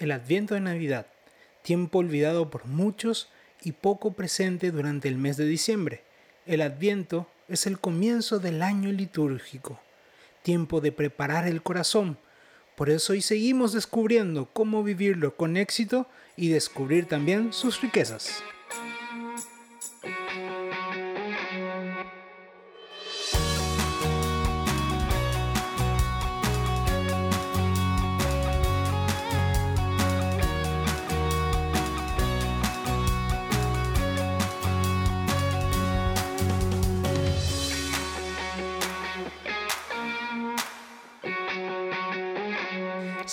el 0.00 0.12
Adviento 0.12 0.54
de 0.54 0.60
Navidad, 0.60 1.06
tiempo 1.62 1.98
olvidado 1.98 2.50
por 2.50 2.66
muchos 2.66 3.28
y 3.62 3.72
poco 3.72 4.14
presente 4.14 4.70
durante 4.72 5.08
el 5.08 5.16
mes 5.16 5.36
de 5.36 5.44
diciembre. 5.44 6.02
El 6.46 6.62
Adviento 6.62 7.28
es 7.48 7.66
el 7.66 7.78
comienzo 7.78 8.38
del 8.38 8.62
año 8.62 8.90
litúrgico, 8.90 9.78
tiempo 10.42 10.80
de 10.80 10.90
preparar 10.90 11.46
el 11.46 11.62
corazón. 11.62 12.16
Por 12.76 12.88
eso 12.88 13.12
hoy 13.12 13.20
seguimos 13.20 13.74
descubriendo 13.74 14.48
cómo 14.52 14.82
vivirlo 14.82 15.36
con 15.36 15.58
éxito 15.58 16.08
y 16.34 16.48
descubrir 16.48 17.06
también 17.06 17.52
sus 17.52 17.82
riquezas. 17.82 18.42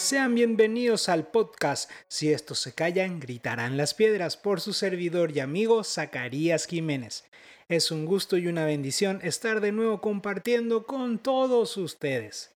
Sean 0.08 0.36
bienvenidos 0.36 1.10
al 1.10 1.28
podcast. 1.28 1.92
Si 2.08 2.32
estos 2.32 2.60
se 2.60 2.74
callan, 2.74 3.20
gritarán 3.20 3.76
las 3.76 3.94
piedras 3.94 4.38
por 4.38 4.62
su 4.62 4.72
servidor 4.72 5.36
y 5.36 5.42
amigo 5.42 5.84
Zacarías 5.84 6.66
Jiménez. 6.66 7.26
Es 7.68 7.92
un 7.92 8.06
gusto 8.06 8.38
y 8.38 8.48
una 8.48 8.64
bendición 8.64 9.20
estar 9.22 9.60
de 9.60 9.74
nuevo 9.74 10.00
compartiendo 10.00 10.86
con 10.86 11.20
todos 11.20 11.76
ustedes. 11.76 12.56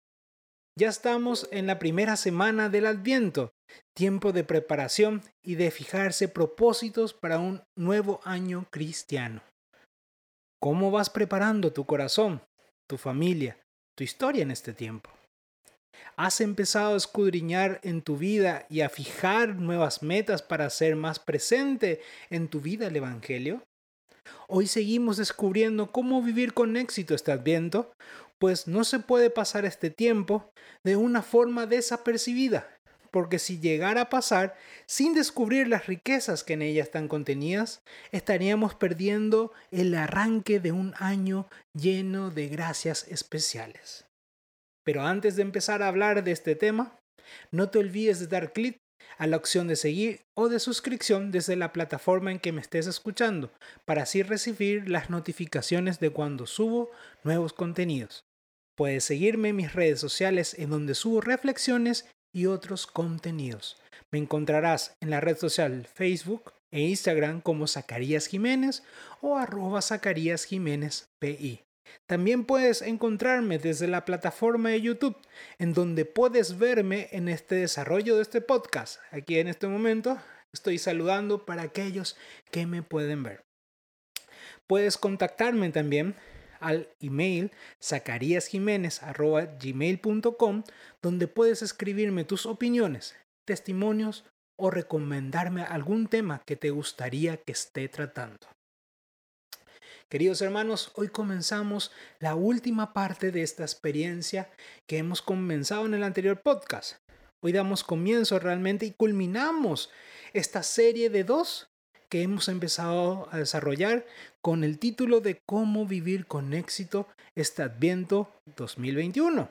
Ya 0.78 0.90
estamos 0.90 1.48
en 1.50 1.66
la 1.66 1.80
primera 1.80 2.14
semana 2.16 2.68
del 2.68 2.86
Adviento, 2.86 3.50
tiempo 3.96 4.30
de 4.30 4.44
preparación 4.44 5.20
y 5.42 5.56
de 5.56 5.72
fijarse 5.72 6.28
propósitos 6.28 7.14
para 7.14 7.40
un 7.40 7.64
nuevo 7.76 8.20
año 8.22 8.68
cristiano. 8.70 9.42
¿Cómo 10.60 10.92
vas 10.92 11.10
preparando 11.10 11.72
tu 11.72 11.84
corazón, 11.84 12.42
tu 12.86 12.96
familia, 12.96 13.58
tu 13.96 14.04
historia 14.04 14.44
en 14.44 14.52
este 14.52 14.72
tiempo? 14.72 15.10
¿Has 16.16 16.40
empezado 16.40 16.94
a 16.94 16.96
escudriñar 16.96 17.80
en 17.82 18.02
tu 18.02 18.16
vida 18.16 18.66
y 18.68 18.82
a 18.82 18.88
fijar 18.88 19.56
nuevas 19.56 20.02
metas 20.02 20.42
para 20.42 20.68
ser 20.70 20.96
más 20.96 21.18
presente 21.18 22.00
en 22.28 22.48
tu 22.48 22.60
vida 22.60 22.88
el 22.88 22.96
Evangelio? 22.96 23.62
Hoy 24.48 24.66
seguimos 24.66 25.16
descubriendo 25.16 25.92
cómo 25.92 26.22
vivir 26.22 26.52
con 26.52 26.76
éxito 26.76 27.14
este 27.14 27.32
adviento, 27.32 27.92
pues 28.38 28.66
no 28.66 28.84
se 28.84 28.98
puede 28.98 29.30
pasar 29.30 29.64
este 29.64 29.90
tiempo 29.90 30.50
de 30.84 30.96
una 30.96 31.22
forma 31.22 31.66
desapercibida, 31.66 32.68
porque 33.10 33.38
si 33.38 33.60
llegara 33.60 34.02
a 34.02 34.10
pasar 34.10 34.56
sin 34.86 35.14
descubrir 35.14 35.68
las 35.68 35.86
riquezas 35.86 36.44
que 36.44 36.54
en 36.54 36.62
ella 36.62 36.82
están 36.82 37.08
contenidas, 37.08 37.82
estaríamos 38.12 38.74
perdiendo 38.74 39.52
el 39.70 39.94
arranque 39.94 40.60
de 40.60 40.72
un 40.72 40.94
año 40.98 41.46
lleno 41.74 42.30
de 42.30 42.48
gracias 42.48 43.06
especiales. 43.08 44.09
Pero 44.84 45.02
antes 45.02 45.36
de 45.36 45.42
empezar 45.42 45.82
a 45.82 45.88
hablar 45.88 46.24
de 46.24 46.32
este 46.32 46.54
tema, 46.54 46.98
no 47.50 47.70
te 47.70 47.78
olvides 47.78 48.20
de 48.20 48.26
dar 48.26 48.52
clic 48.52 48.78
a 49.18 49.26
la 49.26 49.36
opción 49.36 49.68
de 49.68 49.76
seguir 49.76 50.22
o 50.36 50.48
de 50.48 50.58
suscripción 50.58 51.30
desde 51.30 51.56
la 51.56 51.72
plataforma 51.72 52.30
en 52.30 52.38
que 52.38 52.52
me 52.52 52.60
estés 52.60 52.86
escuchando, 52.86 53.52
para 53.84 54.02
así 54.02 54.22
recibir 54.22 54.88
las 54.88 55.10
notificaciones 55.10 56.00
de 56.00 56.10
cuando 56.10 56.46
subo 56.46 56.90
nuevos 57.22 57.52
contenidos. 57.52 58.24
Puedes 58.76 59.04
seguirme 59.04 59.50
en 59.50 59.56
mis 59.56 59.74
redes 59.74 60.00
sociales 60.00 60.54
en 60.58 60.70
donde 60.70 60.94
subo 60.94 61.20
reflexiones 61.20 62.08
y 62.34 62.46
otros 62.46 62.86
contenidos. 62.86 63.76
Me 64.10 64.18
encontrarás 64.18 64.94
en 65.02 65.10
la 65.10 65.20
red 65.20 65.36
social 65.36 65.86
Facebook 65.92 66.52
e 66.72 66.80
Instagram 66.80 67.40
como 67.40 67.66
Zacarías 67.66 68.26
Jiménez 68.26 68.82
o 69.20 69.36
arroba 69.36 69.82
Zacarías 69.82 70.44
Jiménez 70.44 71.06
PI. 71.20 71.60
También 72.06 72.44
puedes 72.44 72.82
encontrarme 72.82 73.58
desde 73.58 73.88
la 73.88 74.04
plataforma 74.04 74.70
de 74.70 74.80
YouTube, 74.80 75.16
en 75.58 75.74
donde 75.74 76.04
puedes 76.04 76.58
verme 76.58 77.08
en 77.12 77.28
este 77.28 77.56
desarrollo 77.56 78.16
de 78.16 78.22
este 78.22 78.40
podcast. 78.40 79.00
Aquí 79.10 79.38
en 79.38 79.48
este 79.48 79.66
momento 79.66 80.18
estoy 80.52 80.78
saludando 80.78 81.44
para 81.46 81.62
aquellos 81.62 82.16
que 82.50 82.66
me 82.66 82.82
pueden 82.82 83.22
ver. 83.22 83.44
Puedes 84.66 84.96
contactarme 84.96 85.70
también 85.70 86.16
al 86.60 86.88
email 87.00 87.50
zacariasjiménez.gmail.com 87.82 90.62
donde 91.02 91.26
puedes 91.26 91.62
escribirme 91.62 92.24
tus 92.24 92.46
opiniones, 92.46 93.16
testimonios 93.44 94.24
o 94.56 94.70
recomendarme 94.70 95.62
algún 95.62 96.06
tema 96.06 96.42
que 96.44 96.54
te 96.56 96.70
gustaría 96.70 97.38
que 97.38 97.52
esté 97.52 97.88
tratando. 97.88 98.46
Queridos 100.10 100.42
hermanos, 100.42 100.90
hoy 100.96 101.06
comenzamos 101.06 101.92
la 102.18 102.34
última 102.34 102.92
parte 102.92 103.30
de 103.30 103.42
esta 103.42 103.62
experiencia 103.62 104.50
que 104.88 104.98
hemos 104.98 105.22
comenzado 105.22 105.86
en 105.86 105.94
el 105.94 106.02
anterior 106.02 106.40
podcast. 106.42 106.96
Hoy 107.40 107.52
damos 107.52 107.84
comienzo 107.84 108.40
realmente 108.40 108.86
y 108.86 108.90
culminamos 108.90 109.88
esta 110.32 110.64
serie 110.64 111.10
de 111.10 111.22
dos 111.22 111.70
que 112.08 112.22
hemos 112.22 112.48
empezado 112.48 113.28
a 113.30 113.38
desarrollar 113.38 114.04
con 114.42 114.64
el 114.64 114.80
título 114.80 115.20
de 115.20 115.38
Cómo 115.46 115.86
vivir 115.86 116.26
con 116.26 116.54
éxito 116.54 117.06
este 117.36 117.62
Adviento 117.62 118.32
2021. 118.56 119.48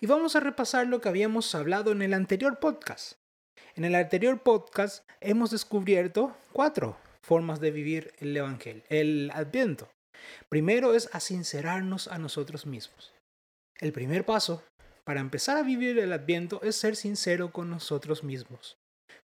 Y 0.00 0.06
vamos 0.06 0.36
a 0.36 0.40
repasar 0.40 0.86
lo 0.86 1.00
que 1.00 1.08
habíamos 1.08 1.56
hablado 1.56 1.90
en 1.90 2.02
el 2.02 2.14
anterior 2.14 2.60
podcast. 2.60 3.14
En 3.74 3.84
el 3.84 3.96
anterior 3.96 4.44
podcast 4.44 5.04
hemos 5.20 5.50
descubierto 5.50 6.36
cuatro 6.52 6.96
formas 7.22 7.60
de 7.60 7.70
vivir 7.70 8.12
el 8.18 8.36
Evangelio, 8.36 8.82
el 8.88 9.30
Adviento. 9.34 9.88
Primero 10.48 10.94
es 10.94 11.08
a 11.12 11.20
sincerarnos 11.20 12.08
a 12.08 12.18
nosotros 12.18 12.66
mismos. 12.66 13.12
El 13.78 13.92
primer 13.92 14.24
paso 14.24 14.62
para 15.04 15.20
empezar 15.20 15.56
a 15.56 15.62
vivir 15.62 15.98
el 15.98 16.12
Adviento 16.12 16.60
es 16.62 16.76
ser 16.76 16.96
sincero 16.96 17.52
con 17.52 17.70
nosotros 17.70 18.22
mismos, 18.22 18.76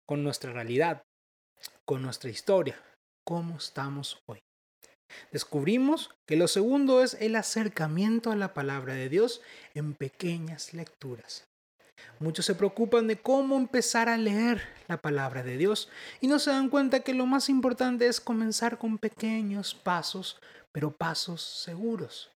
con 0.07 0.25
nuestra 0.25 0.53
realidad, 0.53 1.03
con 1.85 2.03
nuestra 2.03 2.31
historia, 2.31 2.83
cómo 3.25 3.57
estamos 3.57 4.21
hoy. 4.27 4.41
Descubrimos 5.33 6.11
que 6.27 6.37
lo 6.37 6.49
segundo 6.49 7.03
es 7.03 7.15
el 7.15 7.37
acercamiento 7.37 8.31
a 8.31 8.37
la 8.37 8.53
palabra 8.55 8.95
de 8.95 9.09
Dios 9.09 9.41
en 9.75 9.95
pequeñas 9.95 10.75
lecturas. 10.75 11.48
Muchos 12.21 12.47
se 12.47 12.55
preocupan 12.55 13.07
de 13.07 13.17
cómo 13.17 13.57
empezar 13.57 14.09
a 14.09 14.17
leer 14.17 14.63
la 14.89 14.97
palabra 14.97 15.43
de 15.43 15.57
Dios 15.57 15.89
y 16.21 16.27
no 16.27 16.39
se 16.39 16.51
dan 16.51 16.69
cuenta 16.69 17.01
que 17.01 17.15
lo 17.15 17.27
más 17.27 17.49
importante 17.49 18.07
es 18.07 18.21
comenzar 18.21 18.79
con 18.79 18.99
pequeños 18.99 19.75
pasos, 19.75 20.41
pero 20.73 20.91
pasos 20.91 21.43
seguros. 21.43 22.33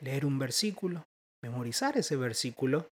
Leer 0.00 0.26
un 0.26 0.38
versículo, 0.38 1.04
memorizar 1.42 1.96
ese 1.96 2.16
versículo, 2.16 2.88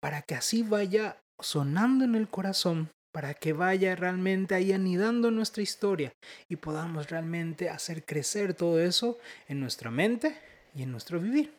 para 0.00 0.22
que 0.22 0.34
así 0.34 0.62
vaya 0.62 1.18
sonando 1.40 2.04
en 2.04 2.14
el 2.14 2.28
corazón, 2.28 2.90
para 3.12 3.34
que 3.34 3.52
vaya 3.52 3.94
realmente 3.96 4.54
ahí 4.54 4.72
anidando 4.72 5.30
nuestra 5.30 5.62
historia 5.62 6.12
y 6.48 6.56
podamos 6.56 7.10
realmente 7.10 7.70
hacer 7.70 8.04
crecer 8.04 8.54
todo 8.54 8.80
eso 8.80 9.18
en 9.48 9.60
nuestra 9.60 9.90
mente 9.90 10.38
y 10.74 10.82
en 10.82 10.92
nuestro 10.92 11.20
vivir 11.20 11.54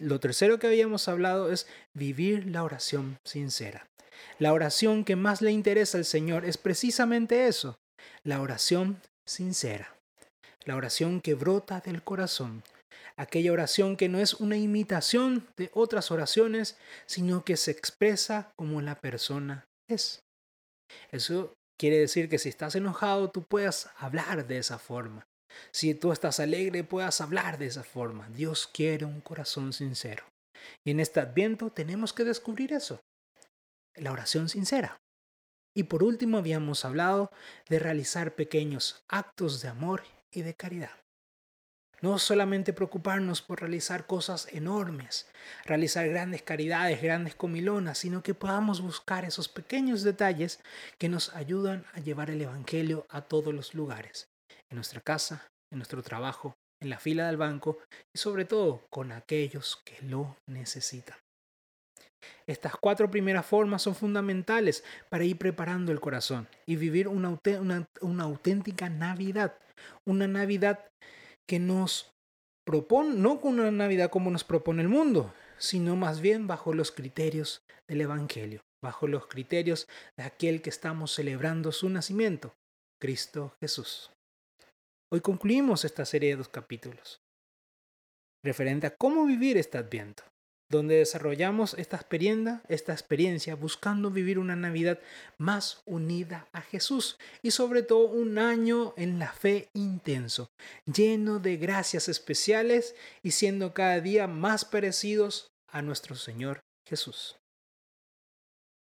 lo 0.00 0.20
tercero 0.20 0.58
que 0.58 0.66
habíamos 0.66 1.08
hablado 1.08 1.50
es 1.50 1.66
vivir 1.94 2.46
la 2.46 2.62
oración 2.62 3.18
sincera. 3.24 3.86
La 4.38 4.52
oración 4.52 5.04
que 5.04 5.16
más 5.16 5.40
le 5.42 5.52
interesa 5.52 5.98
al 5.98 6.04
Señor 6.04 6.44
es 6.44 6.58
precisamente 6.58 7.46
eso, 7.46 7.78
la 8.22 8.40
oración 8.40 9.00
sincera. 9.26 9.96
La 10.64 10.76
oración 10.76 11.20
que 11.20 11.34
brota 11.34 11.80
del 11.80 12.02
corazón. 12.02 12.62
Aquella 13.16 13.52
oración 13.52 13.96
que 13.96 14.08
no 14.08 14.18
es 14.18 14.34
una 14.34 14.56
imitación 14.56 15.46
de 15.56 15.70
otras 15.72 16.10
oraciones, 16.10 16.76
sino 17.06 17.44
que 17.44 17.56
se 17.56 17.70
expresa 17.70 18.52
como 18.56 18.82
la 18.82 19.00
persona 19.00 19.64
es. 19.88 20.22
Eso 21.10 21.54
quiere 21.78 21.98
decir 21.98 22.28
que 22.28 22.38
si 22.38 22.48
estás 22.48 22.74
enojado, 22.74 23.30
tú 23.30 23.42
puedas 23.42 23.90
hablar 23.96 24.46
de 24.46 24.58
esa 24.58 24.78
forma. 24.78 25.24
Si 25.72 25.94
tú 25.94 26.12
estás 26.12 26.40
alegre, 26.40 26.84
puedas 26.84 27.20
hablar 27.20 27.58
de 27.58 27.66
esa 27.66 27.84
forma. 27.84 28.28
Dios 28.30 28.68
quiere 28.72 29.04
un 29.04 29.20
corazón 29.20 29.72
sincero. 29.72 30.24
Y 30.84 30.90
en 30.90 31.00
este 31.00 31.20
adviento 31.20 31.70
tenemos 31.70 32.12
que 32.12 32.24
descubrir 32.24 32.72
eso. 32.72 33.00
La 33.94 34.12
oración 34.12 34.48
sincera. 34.48 35.00
Y 35.74 35.84
por 35.84 36.02
último 36.02 36.38
habíamos 36.38 36.84
hablado 36.84 37.30
de 37.68 37.78
realizar 37.78 38.34
pequeños 38.34 39.04
actos 39.08 39.62
de 39.62 39.68
amor 39.68 40.02
y 40.32 40.42
de 40.42 40.54
caridad. 40.54 40.90
No 42.02 42.18
solamente 42.18 42.72
preocuparnos 42.72 43.42
por 43.42 43.60
realizar 43.60 44.06
cosas 44.06 44.48
enormes, 44.52 45.28
realizar 45.66 46.08
grandes 46.08 46.42
caridades, 46.42 47.02
grandes 47.02 47.34
comilonas, 47.34 47.98
sino 47.98 48.22
que 48.22 48.32
podamos 48.32 48.80
buscar 48.80 49.26
esos 49.26 49.48
pequeños 49.48 50.02
detalles 50.02 50.60
que 50.98 51.10
nos 51.10 51.34
ayudan 51.36 51.84
a 51.92 52.00
llevar 52.00 52.30
el 52.30 52.40
Evangelio 52.40 53.06
a 53.10 53.20
todos 53.20 53.52
los 53.52 53.74
lugares 53.74 54.29
en 54.70 54.76
nuestra 54.76 55.00
casa, 55.00 55.46
en 55.72 55.78
nuestro 55.78 56.02
trabajo, 56.02 56.54
en 56.82 56.90
la 56.90 56.98
fila 56.98 57.26
del 57.26 57.36
banco 57.36 57.78
y 58.14 58.18
sobre 58.18 58.44
todo 58.44 58.82
con 58.90 59.12
aquellos 59.12 59.80
que 59.84 60.00
lo 60.02 60.36
necesitan. 60.48 61.18
Estas 62.46 62.74
cuatro 62.76 63.10
primeras 63.10 63.46
formas 63.46 63.82
son 63.82 63.94
fundamentales 63.94 64.84
para 65.08 65.24
ir 65.24 65.38
preparando 65.38 65.92
el 65.92 66.00
corazón 66.00 66.48
y 66.66 66.76
vivir 66.76 67.08
una, 67.08 67.38
auténtica 68.18 68.90
Navidad. 68.90 69.56
Una 70.06 70.26
Navidad 70.26 70.86
que 71.48 71.58
nos 71.58 72.10
propone, 72.66 73.14
no 73.16 73.40
con 73.40 73.58
una 73.58 73.70
Navidad 73.70 74.10
como 74.10 74.30
nos 74.30 74.44
propone 74.44 74.82
el 74.82 74.88
mundo, 74.88 75.32
sino 75.58 75.96
más 75.96 76.20
bien 76.20 76.46
bajo 76.46 76.74
los 76.74 76.92
criterios 76.92 77.62
del 77.88 78.02
Evangelio, 78.02 78.60
bajo 78.84 79.06
los 79.06 79.26
criterios 79.26 79.86
de 80.18 80.24
aquel 80.24 80.60
que 80.60 80.70
estamos 80.70 81.12
celebrando 81.12 81.72
su 81.72 81.88
nacimiento, 81.88 82.54
Cristo 83.00 83.54
Jesús. 83.62 84.10
Hoy 85.12 85.20
concluimos 85.20 85.84
esta 85.84 86.04
serie 86.04 86.30
de 86.30 86.36
dos 86.36 86.48
capítulos 86.48 87.20
referente 88.44 88.86
a 88.86 88.96
cómo 88.96 89.26
vivir 89.26 89.58
este 89.58 89.76
adviento, 89.76 90.22
donde 90.70 90.96
desarrollamos 90.96 91.74
esta 91.74 91.96
experiencia, 91.96 92.62
esta 92.68 92.92
experiencia 92.92 93.54
buscando 93.54 94.10
vivir 94.10 94.38
una 94.38 94.56
Navidad 94.56 95.00
más 95.36 95.82
unida 95.84 96.48
a 96.52 96.62
Jesús 96.62 97.18
y 97.42 97.50
sobre 97.50 97.82
todo 97.82 98.06
un 98.06 98.38
año 98.38 98.94
en 98.96 99.18
la 99.18 99.32
fe 99.32 99.68
intenso, 99.74 100.48
lleno 100.86 101.40
de 101.40 101.56
gracias 101.56 102.08
especiales 102.08 102.94
y 103.22 103.32
siendo 103.32 103.74
cada 103.74 104.00
día 104.00 104.26
más 104.26 104.64
parecidos 104.64 105.48
a 105.68 105.82
nuestro 105.82 106.14
Señor 106.14 106.60
Jesús. 106.88 107.36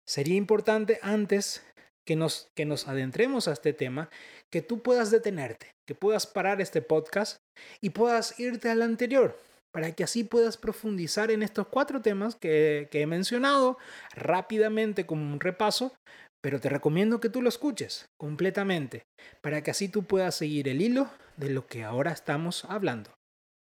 Sería 0.06 0.36
importante 0.36 0.98
antes 1.02 1.64
que 2.06 2.16
nos, 2.16 2.48
que 2.56 2.64
nos 2.64 2.88
adentremos 2.88 3.48
a 3.48 3.52
este 3.52 3.72
tema, 3.72 4.10
que 4.52 4.62
tú 4.62 4.82
puedas 4.82 5.10
detenerte, 5.10 5.72
que 5.86 5.94
puedas 5.94 6.26
parar 6.26 6.60
este 6.60 6.82
podcast 6.82 7.38
y 7.80 7.90
puedas 7.90 8.38
irte 8.40 8.70
al 8.70 8.82
anterior, 8.82 9.38
para 9.72 9.92
que 9.92 10.04
así 10.04 10.24
puedas 10.24 10.56
profundizar 10.56 11.30
en 11.30 11.42
estos 11.42 11.68
cuatro 11.68 12.02
temas 12.02 12.36
que, 12.36 12.88
que 12.90 13.02
he 13.02 13.06
mencionado 13.06 13.78
rápidamente 14.14 15.06
como 15.06 15.32
un 15.32 15.40
repaso, 15.40 15.94
pero 16.42 16.60
te 16.60 16.68
recomiendo 16.68 17.20
que 17.20 17.28
tú 17.28 17.40
lo 17.40 17.48
escuches 17.48 18.06
completamente, 18.18 19.04
para 19.40 19.62
que 19.62 19.70
así 19.70 19.88
tú 19.88 20.04
puedas 20.04 20.34
seguir 20.34 20.68
el 20.68 20.82
hilo 20.82 21.08
de 21.36 21.50
lo 21.50 21.66
que 21.66 21.84
ahora 21.84 22.10
estamos 22.10 22.64
hablando. 22.64 23.10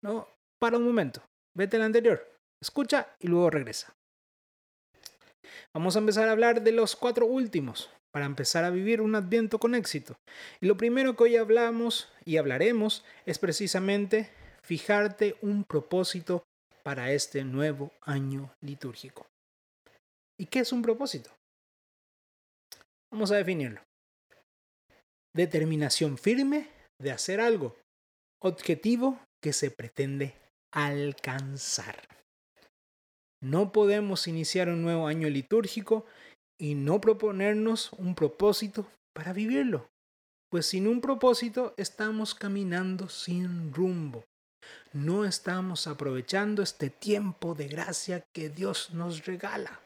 No, 0.03 0.29
para 0.61 0.77
un 0.77 0.85
momento, 0.85 1.23
vete 1.55 1.77
al 1.77 1.83
anterior, 1.83 2.31
escucha 2.61 3.15
y 3.19 3.27
luego 3.27 3.49
regresa. 3.49 3.96
Vamos 5.73 5.95
a 5.95 5.99
empezar 5.99 6.27
a 6.27 6.31
hablar 6.31 6.61
de 6.61 6.71
los 6.71 6.95
cuatro 6.95 7.25
últimos 7.25 7.89
para 8.11 8.25
empezar 8.25 8.63
a 8.63 8.69
vivir 8.69 9.01
un 9.01 9.15
adviento 9.15 9.59
con 9.59 9.75
éxito. 9.75 10.17
Y 10.61 10.65
lo 10.65 10.77
primero 10.77 11.15
que 11.15 11.25
hoy 11.25 11.35
hablamos 11.35 12.09
y 12.25 12.37
hablaremos 12.37 13.05
es 13.25 13.39
precisamente 13.39 14.29
fijarte 14.63 15.35
un 15.41 15.63
propósito 15.63 16.43
para 16.83 17.11
este 17.11 17.43
nuevo 17.43 17.91
año 18.01 18.53
litúrgico. 18.61 19.27
¿Y 20.39 20.45
qué 20.45 20.59
es 20.59 20.71
un 20.71 20.81
propósito? 20.81 21.31
Vamos 23.11 23.31
a 23.31 23.35
definirlo. 23.35 23.81
Determinación 25.35 26.17
firme 26.17 26.69
de 26.99 27.11
hacer 27.11 27.39
algo. 27.39 27.75
Objetivo 28.41 29.19
que 29.41 29.53
se 29.53 29.71
pretende 29.71 30.33
alcanzar. 30.73 32.16
No 33.41 33.71
podemos 33.71 34.27
iniciar 34.27 34.69
un 34.69 34.81
nuevo 34.81 35.07
año 35.07 35.29
litúrgico 35.29 36.05
y 36.59 36.75
no 36.75 36.99
proponernos 36.99 37.93
un 37.93 38.15
propósito 38.15 38.87
para 39.13 39.33
vivirlo, 39.33 39.89
pues 40.49 40.65
sin 40.65 40.87
un 40.87 41.01
propósito 41.01 41.73
estamos 41.77 42.33
caminando 42.33 43.09
sin 43.09 43.73
rumbo. 43.73 44.23
No 44.93 45.25
estamos 45.25 45.87
aprovechando 45.87 46.63
este 46.63 46.89
tiempo 46.89 47.53
de 47.53 47.67
gracia 47.67 48.25
que 48.33 48.49
Dios 48.49 48.91
nos 48.93 49.25
regala. 49.25 49.81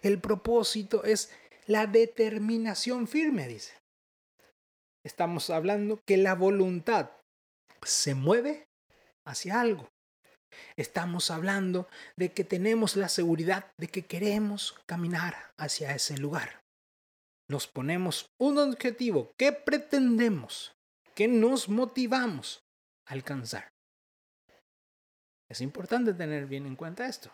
El 0.00 0.20
propósito 0.20 1.04
es 1.04 1.30
la 1.66 1.86
determinación 1.86 3.06
firme, 3.06 3.48
dice. 3.48 3.74
Estamos 5.04 5.50
hablando 5.50 6.00
que 6.06 6.16
la 6.16 6.34
voluntad 6.34 7.10
se 7.82 8.14
mueve 8.14 8.68
hacia 9.24 9.60
algo. 9.60 9.91
Estamos 10.76 11.30
hablando 11.30 11.88
de 12.16 12.32
que 12.32 12.44
tenemos 12.44 12.96
la 12.96 13.08
seguridad 13.08 13.72
de 13.76 13.88
que 13.88 14.02
queremos 14.02 14.74
caminar 14.86 15.52
hacia 15.56 15.94
ese 15.94 16.18
lugar. 16.18 16.62
Nos 17.48 17.66
ponemos 17.66 18.26
un 18.40 18.58
objetivo 18.58 19.32
que 19.36 19.52
pretendemos, 19.52 20.74
que 21.14 21.28
nos 21.28 21.68
motivamos 21.68 22.62
a 23.06 23.12
alcanzar. 23.12 23.68
Es 25.50 25.60
importante 25.60 26.14
tener 26.14 26.46
bien 26.46 26.66
en 26.66 26.76
cuenta 26.76 27.06
esto. 27.06 27.30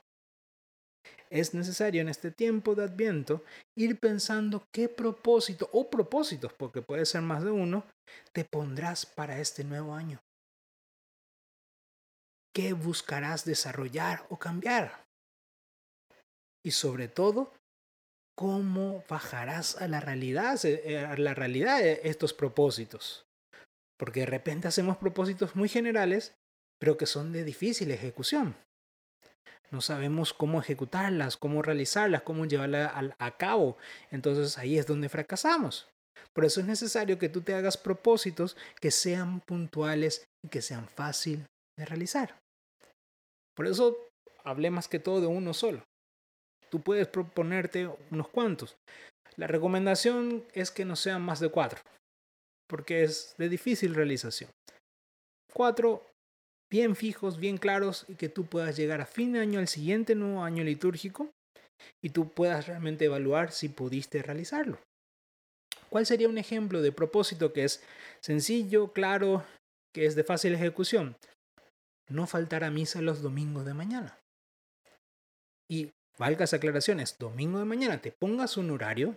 Es 1.30 1.54
necesario 1.54 2.00
en 2.00 2.08
este 2.08 2.30
tiempo 2.30 2.74
de 2.74 2.84
adviento 2.84 3.44
ir 3.76 4.00
pensando 4.00 4.66
qué 4.72 4.88
propósito 4.88 5.68
o 5.72 5.90
propósitos, 5.90 6.52
porque 6.54 6.82
puede 6.82 7.06
ser 7.06 7.20
más 7.22 7.44
de 7.44 7.50
uno, 7.50 7.84
te 8.32 8.44
pondrás 8.44 9.06
para 9.06 9.38
este 9.38 9.62
nuevo 9.62 9.94
año 9.94 10.20
qué 12.58 12.72
buscarás 12.72 13.44
desarrollar 13.44 14.26
o 14.30 14.36
cambiar. 14.40 15.04
Y 16.66 16.72
sobre 16.72 17.06
todo, 17.06 17.52
cómo 18.36 19.04
bajarás 19.08 19.80
a 19.80 19.86
la 19.86 20.00
realidad, 20.00 20.58
eh, 20.64 21.06
a 21.06 21.16
la 21.16 21.34
realidad 21.34 21.80
estos 21.80 22.34
propósitos. 22.34 23.26
Porque 23.96 24.20
de 24.20 24.26
repente 24.26 24.66
hacemos 24.66 24.96
propósitos 24.96 25.54
muy 25.54 25.68
generales, 25.68 26.34
pero 26.80 26.96
que 26.96 27.06
son 27.06 27.30
de 27.32 27.44
difícil 27.44 27.92
ejecución. 27.92 28.56
No 29.70 29.80
sabemos 29.80 30.34
cómo 30.34 30.60
ejecutarlas, 30.60 31.36
cómo 31.36 31.62
realizarlas, 31.62 32.22
cómo 32.22 32.44
llevarlas 32.44 32.90
a, 33.20 33.36
cabo. 33.36 33.76
Entonces 34.10 34.58
ahí 34.58 34.78
es 34.78 34.86
donde 34.88 35.08
fracasamos. 35.08 35.86
Por 36.32 36.44
eso 36.44 36.58
es 36.58 36.66
necesario 36.66 37.20
que 37.20 37.28
tú 37.28 37.40
te 37.40 37.54
hagas 37.54 37.76
propósitos 37.76 38.56
que 38.80 38.90
sean 38.90 39.42
puntuales 39.42 40.26
y 40.44 40.48
que 40.48 40.60
sean 40.60 40.88
fácil 40.88 41.46
de 41.76 41.84
realizar. 41.84 42.36
Por 43.58 43.66
eso 43.66 44.06
hablé 44.44 44.70
más 44.70 44.86
que 44.86 45.00
todo 45.00 45.20
de 45.20 45.26
uno 45.26 45.52
solo. 45.52 45.82
Tú 46.70 46.80
puedes 46.80 47.08
proponerte 47.08 47.90
unos 48.12 48.28
cuantos. 48.28 48.76
La 49.34 49.48
recomendación 49.48 50.44
es 50.52 50.70
que 50.70 50.84
no 50.84 50.94
sean 50.94 51.22
más 51.22 51.40
de 51.40 51.48
cuatro, 51.48 51.80
porque 52.68 53.02
es 53.02 53.34
de 53.36 53.48
difícil 53.48 53.96
realización. 53.96 54.48
Cuatro 55.52 56.06
bien 56.70 56.94
fijos, 56.94 57.40
bien 57.40 57.56
claros 57.56 58.04
y 58.06 58.14
que 58.14 58.28
tú 58.28 58.46
puedas 58.46 58.76
llegar 58.76 59.00
a 59.00 59.06
fin 59.06 59.32
de 59.32 59.40
año, 59.40 59.58
al 59.58 59.66
siguiente 59.66 60.14
nuevo 60.14 60.44
año 60.44 60.62
litúrgico, 60.62 61.28
y 62.00 62.10
tú 62.10 62.28
puedas 62.28 62.68
realmente 62.68 63.06
evaluar 63.06 63.50
si 63.50 63.68
pudiste 63.68 64.22
realizarlo. 64.22 64.78
¿Cuál 65.90 66.06
sería 66.06 66.28
un 66.28 66.38
ejemplo 66.38 66.80
de 66.80 66.92
propósito 66.92 67.52
que 67.52 67.64
es 67.64 67.82
sencillo, 68.22 68.92
claro, 68.92 69.44
que 69.92 70.06
es 70.06 70.14
de 70.14 70.22
fácil 70.22 70.54
ejecución? 70.54 71.16
No 72.08 72.26
faltar 72.26 72.64
a 72.64 72.70
misa 72.70 73.02
los 73.02 73.22
domingos 73.22 73.64
de 73.64 73.74
mañana. 73.74 74.18
Y 75.70 75.90
valgas 76.18 76.54
aclaraciones, 76.54 77.16
domingo 77.18 77.58
de 77.58 77.64
mañana 77.64 78.00
te 78.00 78.12
pongas 78.12 78.56
un 78.56 78.70
horario 78.70 79.16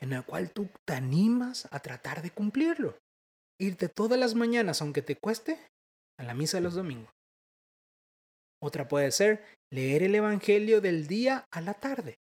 en 0.00 0.12
el 0.12 0.24
cual 0.24 0.50
tú 0.50 0.68
te 0.84 0.94
animas 0.94 1.68
a 1.70 1.80
tratar 1.80 2.22
de 2.22 2.30
cumplirlo. 2.30 2.98
Irte 3.60 3.88
todas 3.88 4.18
las 4.18 4.34
mañanas, 4.34 4.82
aunque 4.82 5.02
te 5.02 5.16
cueste, 5.16 5.58
a 6.18 6.24
la 6.24 6.34
misa 6.34 6.60
los 6.60 6.74
domingos. 6.74 7.10
Otra 8.60 8.86
puede 8.88 9.10
ser 9.10 9.44
leer 9.72 10.02
el 10.02 10.14
Evangelio 10.14 10.80
del 10.80 11.06
día 11.06 11.46
a 11.50 11.60
la 11.60 11.74
tarde. 11.74 12.16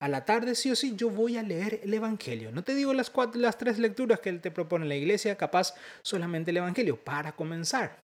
A 0.00 0.08
la 0.08 0.24
tarde 0.24 0.54
sí 0.54 0.70
o 0.70 0.76
sí 0.76 0.94
yo 0.96 1.08
voy 1.08 1.38
a 1.38 1.42
leer 1.42 1.80
el 1.82 1.94
Evangelio. 1.94 2.52
No 2.52 2.64
te 2.64 2.74
digo 2.74 2.92
las, 2.92 3.08
cuatro, 3.08 3.40
las 3.40 3.56
tres 3.56 3.78
lecturas 3.78 4.20
que 4.20 4.28
él 4.28 4.40
te 4.40 4.50
propone 4.50 4.86
la 4.86 4.96
iglesia, 4.96 5.36
capaz 5.36 5.74
solamente 6.02 6.50
el 6.50 6.58
Evangelio, 6.58 7.02
para 7.02 7.32
comenzar 7.32 8.03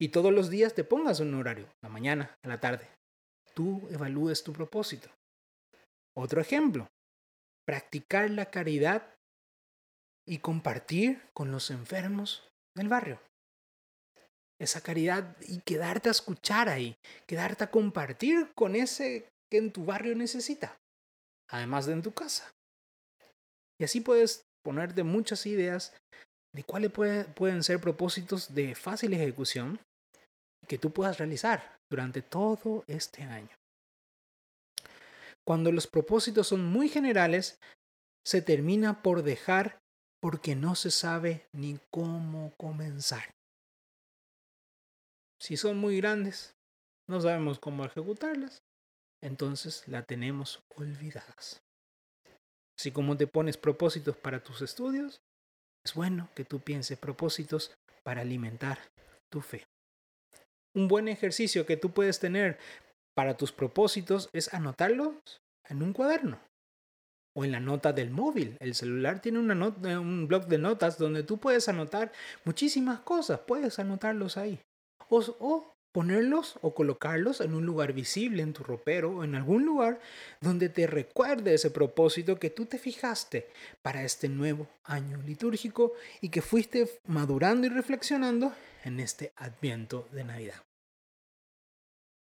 y 0.00 0.08
todos 0.08 0.32
los 0.32 0.50
días 0.50 0.74
te 0.74 0.84
pongas 0.84 1.20
un 1.20 1.34
horario, 1.34 1.68
la 1.82 1.88
mañana, 1.88 2.36
a 2.42 2.48
la 2.48 2.60
tarde. 2.60 2.88
Tú 3.54 3.86
evalúes 3.90 4.42
tu 4.42 4.52
propósito. 4.52 5.08
Otro 6.16 6.40
ejemplo, 6.40 6.88
practicar 7.66 8.30
la 8.30 8.50
caridad 8.50 9.14
y 10.26 10.38
compartir 10.38 11.22
con 11.34 11.50
los 11.50 11.70
enfermos 11.70 12.48
del 12.76 12.88
barrio. 12.88 13.20
Esa 14.60 14.80
caridad 14.80 15.36
y 15.42 15.60
quedarte 15.60 16.08
a 16.08 16.12
escuchar 16.12 16.68
ahí, 16.68 16.96
quedarte 17.26 17.64
a 17.64 17.70
compartir 17.70 18.52
con 18.54 18.76
ese 18.76 19.28
que 19.50 19.58
en 19.58 19.72
tu 19.72 19.84
barrio 19.84 20.14
necesita, 20.14 20.76
además 21.50 21.86
de 21.86 21.92
en 21.92 22.02
tu 22.02 22.12
casa. 22.12 22.50
Y 23.80 23.84
así 23.84 24.00
puedes 24.00 24.44
ponerte 24.64 25.02
muchas 25.02 25.46
ideas 25.46 25.94
de 26.54 26.62
cuáles 26.62 26.92
pueden 27.34 27.62
ser 27.64 27.80
propósitos 27.80 28.54
de 28.54 28.74
fácil 28.74 29.12
ejecución 29.12 29.80
que 30.68 30.78
tú 30.78 30.92
puedas 30.92 31.18
realizar 31.18 31.78
durante 31.90 32.22
todo 32.22 32.84
este 32.86 33.22
año. 33.22 33.54
Cuando 35.44 35.72
los 35.72 35.86
propósitos 35.86 36.48
son 36.48 36.64
muy 36.64 36.88
generales, 36.88 37.58
se 38.24 38.40
termina 38.40 39.02
por 39.02 39.22
dejar 39.22 39.78
porque 40.22 40.54
no 40.54 40.74
se 40.74 40.90
sabe 40.90 41.46
ni 41.52 41.78
cómo 41.90 42.54
comenzar. 42.56 43.34
Si 45.38 45.58
son 45.58 45.76
muy 45.76 45.98
grandes, 45.98 46.54
no 47.06 47.20
sabemos 47.20 47.58
cómo 47.58 47.84
ejecutarlas. 47.84 48.62
entonces 49.20 49.86
la 49.88 50.02
tenemos 50.02 50.62
olvidadas. 50.76 51.62
Si 52.78 52.92
como 52.92 53.16
te 53.16 53.26
pones 53.26 53.56
propósitos 53.56 54.16
para 54.16 54.42
tus 54.42 54.62
estudios, 54.62 55.20
es 55.84 55.94
bueno 55.94 56.28
que 56.34 56.44
tú 56.44 56.60
pienses 56.60 56.98
propósitos 56.98 57.74
para 58.02 58.22
alimentar 58.22 58.78
tu 59.30 59.40
fe. 59.40 59.64
Un 60.74 60.88
buen 60.88 61.08
ejercicio 61.08 61.66
que 61.66 61.76
tú 61.76 61.90
puedes 61.90 62.18
tener 62.18 62.58
para 63.14 63.36
tus 63.36 63.52
propósitos 63.52 64.28
es 64.32 64.52
anotarlos 64.52 65.14
en 65.68 65.82
un 65.82 65.92
cuaderno 65.92 66.40
o 67.36 67.44
en 67.44 67.52
la 67.52 67.60
nota 67.60 67.92
del 67.92 68.10
móvil. 68.10 68.56
El 68.60 68.74
celular 68.74 69.20
tiene 69.20 69.40
nota, 69.42 70.00
un 70.00 70.26
blog 70.26 70.46
de 70.46 70.58
notas 70.58 70.98
donde 70.98 71.22
tú 71.22 71.38
puedes 71.38 71.68
anotar 71.68 72.12
muchísimas 72.44 73.00
cosas, 73.00 73.40
puedes 73.40 73.78
anotarlos 73.78 74.36
ahí. 74.36 74.60
O, 75.08 75.73
ponerlos 75.94 76.58
o 76.60 76.74
colocarlos 76.74 77.40
en 77.40 77.54
un 77.54 77.64
lugar 77.64 77.92
visible, 77.92 78.42
en 78.42 78.52
tu 78.52 78.64
ropero 78.64 79.18
o 79.18 79.24
en 79.24 79.36
algún 79.36 79.64
lugar 79.64 80.00
donde 80.40 80.68
te 80.68 80.88
recuerde 80.88 81.54
ese 81.54 81.70
propósito 81.70 82.40
que 82.40 82.50
tú 82.50 82.66
te 82.66 82.78
fijaste 82.78 83.46
para 83.80 84.02
este 84.02 84.28
nuevo 84.28 84.66
año 84.82 85.22
litúrgico 85.22 85.92
y 86.20 86.30
que 86.30 86.42
fuiste 86.42 87.00
madurando 87.06 87.68
y 87.68 87.70
reflexionando 87.70 88.52
en 88.82 88.98
este 88.98 89.32
adviento 89.36 90.08
de 90.10 90.24
Navidad. 90.24 90.60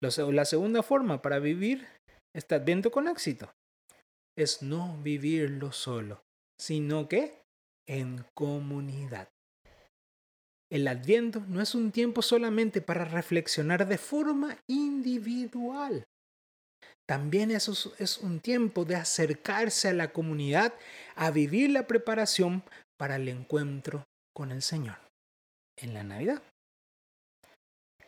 La 0.00 0.44
segunda 0.46 0.82
forma 0.82 1.20
para 1.20 1.38
vivir 1.38 1.86
este 2.34 2.54
adviento 2.54 2.90
con 2.90 3.06
éxito 3.06 3.52
es 4.34 4.62
no 4.62 4.96
vivirlo 5.02 5.72
solo, 5.72 6.22
sino 6.58 7.06
que 7.06 7.42
en 7.86 8.24
comunidad. 8.32 9.28
El 10.70 10.86
adviento 10.86 11.40
no 11.48 11.62
es 11.62 11.74
un 11.74 11.92
tiempo 11.92 12.20
solamente 12.20 12.80
para 12.80 13.04
reflexionar 13.04 13.86
de 13.86 13.98
forma 13.98 14.58
individual. 14.66 16.04
También 17.08 17.50
es, 17.50 17.68
es 17.98 18.18
un 18.18 18.40
tiempo 18.40 18.84
de 18.84 18.96
acercarse 18.96 19.88
a 19.88 19.94
la 19.94 20.12
comunidad 20.12 20.74
a 21.16 21.30
vivir 21.30 21.70
la 21.70 21.86
preparación 21.86 22.62
para 22.98 23.16
el 23.16 23.28
encuentro 23.28 24.04
con 24.34 24.52
el 24.52 24.60
Señor 24.60 24.98
en 25.76 25.94
la 25.94 26.04
Navidad. 26.04 26.42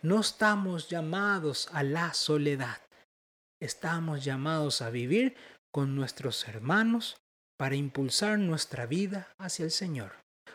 No 0.03 0.21
estamos 0.21 0.89
llamados 0.89 1.69
a 1.73 1.83
la 1.83 2.13
soledad. 2.13 2.81
Estamos 3.61 4.25
llamados 4.25 4.83
a 4.83 4.91
vivir 4.91 5.37
con 5.73 5.95
nuestros 5.95 6.47
hermanos 6.49 7.17
para 7.59 7.77
impulsar 7.77 8.39
nuestra 8.39 8.87
vida 8.87 9.29
hacia 9.39 9.65
el 9.65 9.71
Señor. 9.71 10.13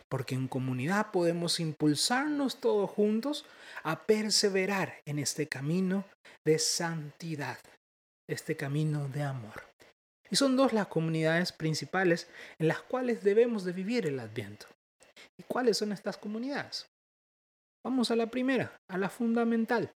Porque 0.10 0.36
en 0.36 0.48
comunidad 0.48 1.12
podemos 1.12 1.60
impulsarnos 1.60 2.60
todos 2.60 2.90
juntos 2.90 3.46
a 3.84 4.06
perseverar 4.06 5.02
en 5.06 5.20
este 5.20 5.48
camino 5.48 6.06
de 6.46 6.60
santidad, 6.60 7.60
este 8.30 8.56
camino 8.56 9.08
de 9.10 9.24
amor. 9.24 9.64
Y 10.30 10.36
son 10.36 10.56
dos 10.56 10.74
las 10.74 10.88
comunidades 10.88 11.52
principales 11.52 12.30
en 12.60 12.68
las 12.68 12.82
cuales 12.82 13.24
debemos 13.24 13.64
de 13.64 13.74
vivir 13.74 14.08
el 14.08 14.20
Adviento. 14.20 14.68
¿Y 15.40 15.44
cuáles 15.44 15.78
son 15.78 15.92
estas 15.92 16.18
comunidades? 16.18 16.88
Vamos 17.86 18.10
a 18.10 18.16
la 18.16 18.28
primera, 18.28 18.76
a 18.90 18.98
la 18.98 19.10
fundamental, 19.10 19.92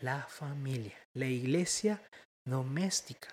la 0.00 0.22
familia, 0.26 0.96
la 1.14 1.26
iglesia 1.26 2.02
doméstica. 2.46 3.28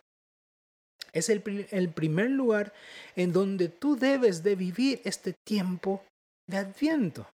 Es 1.13 1.29
el, 1.29 1.41
primer 1.41 2.29
lugar 2.29 2.73
en 3.15 3.33
donde 3.33 3.69
tú 3.69 3.95
debes 3.95 4.43
de 4.43 4.55
vivir 4.55 5.01
este 5.03 5.33
tiempo 5.47 6.03
de 6.49 6.57
adviento, 6.57 7.29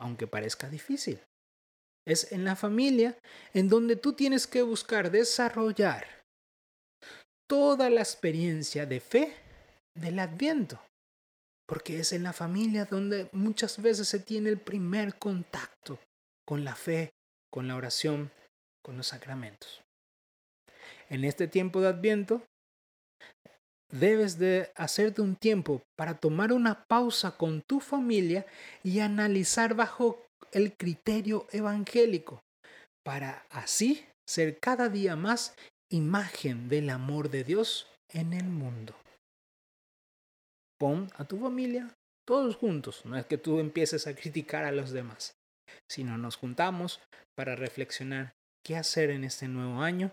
aunque 0.00 0.26
parezca 0.26 0.68
difícil. 0.68 1.20
Es 2.06 2.32
en 2.32 2.44
la 2.44 2.56
familia 2.56 3.16
en 3.54 3.68
donde 3.68 3.96
tú 3.96 4.12
tienes 4.12 4.46
que 4.46 4.62
buscar 4.62 5.10
desarrollar 5.10 6.06
toda 7.48 7.90
la 7.90 8.00
experiencia 8.00 8.86
de 8.86 9.00
fe 9.00 9.36
del 9.94 10.18
adviento 10.18 10.80
porque 11.72 12.00
es 12.00 12.12
en 12.12 12.22
la 12.22 12.34
familia 12.34 12.84
donde 12.84 13.30
muchas 13.32 13.80
veces 13.80 14.06
se 14.06 14.18
tiene 14.18 14.50
el 14.50 14.58
primer 14.58 15.18
contacto 15.18 15.98
con 16.46 16.64
la 16.64 16.74
fe, 16.74 17.08
con 17.50 17.66
la 17.66 17.76
oración, 17.76 18.30
con 18.84 18.98
los 18.98 19.06
sacramentos. 19.06 19.80
En 21.12 21.24
este 21.24 21.46
tiempo 21.46 21.80
de 21.80 21.88
Adviento, 21.88 22.42
debes 23.90 24.38
de 24.38 24.72
hacerte 24.74 25.20
un 25.20 25.36
tiempo 25.36 25.82
para 25.96 26.18
tomar 26.18 26.52
una 26.52 26.84
pausa 26.88 27.36
con 27.36 27.62
tu 27.68 27.80
familia 27.80 28.46
y 28.82 29.00
analizar 29.00 29.74
bajo 29.74 30.24
el 30.52 30.74
criterio 30.74 31.46
evangélico, 31.52 32.40
para 33.04 33.44
así 33.50 34.06
ser 34.26 34.58
cada 34.58 34.88
día 34.88 35.14
más 35.14 35.54
imagen 35.90 36.68
del 36.68 36.88
amor 36.88 37.28
de 37.28 37.44
Dios 37.44 37.86
en 38.08 38.32
el 38.32 38.44
mundo 38.44 38.94
pon 40.82 41.08
a 41.14 41.24
tu 41.24 41.38
familia 41.38 41.94
todos 42.26 42.56
juntos. 42.56 43.06
No 43.06 43.16
es 43.16 43.24
que 43.26 43.38
tú 43.38 43.60
empieces 43.60 44.08
a 44.08 44.16
criticar 44.16 44.64
a 44.64 44.72
los 44.72 44.90
demás, 44.90 45.36
sino 45.88 46.18
nos 46.18 46.34
juntamos 46.34 47.00
para 47.36 47.54
reflexionar 47.54 48.32
qué 48.66 48.76
hacer 48.76 49.10
en 49.10 49.22
este 49.22 49.46
nuevo 49.46 49.80
año 49.80 50.10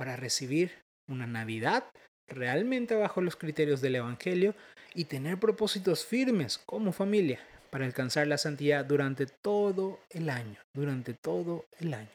para 0.00 0.16
recibir 0.16 0.72
una 1.10 1.26
Navidad 1.26 1.84
realmente 2.26 2.94
bajo 2.94 3.20
los 3.20 3.36
criterios 3.36 3.82
del 3.82 3.96
Evangelio 3.96 4.54
y 4.94 5.04
tener 5.04 5.38
propósitos 5.38 6.06
firmes 6.06 6.56
como 6.56 6.92
familia 6.92 7.38
para 7.70 7.84
alcanzar 7.84 8.26
la 8.26 8.38
santidad 8.38 8.82
durante 8.86 9.26
todo 9.26 10.00
el 10.08 10.30
año, 10.30 10.58
durante 10.74 11.12
todo 11.12 11.66
el 11.78 11.92
año. 11.92 12.08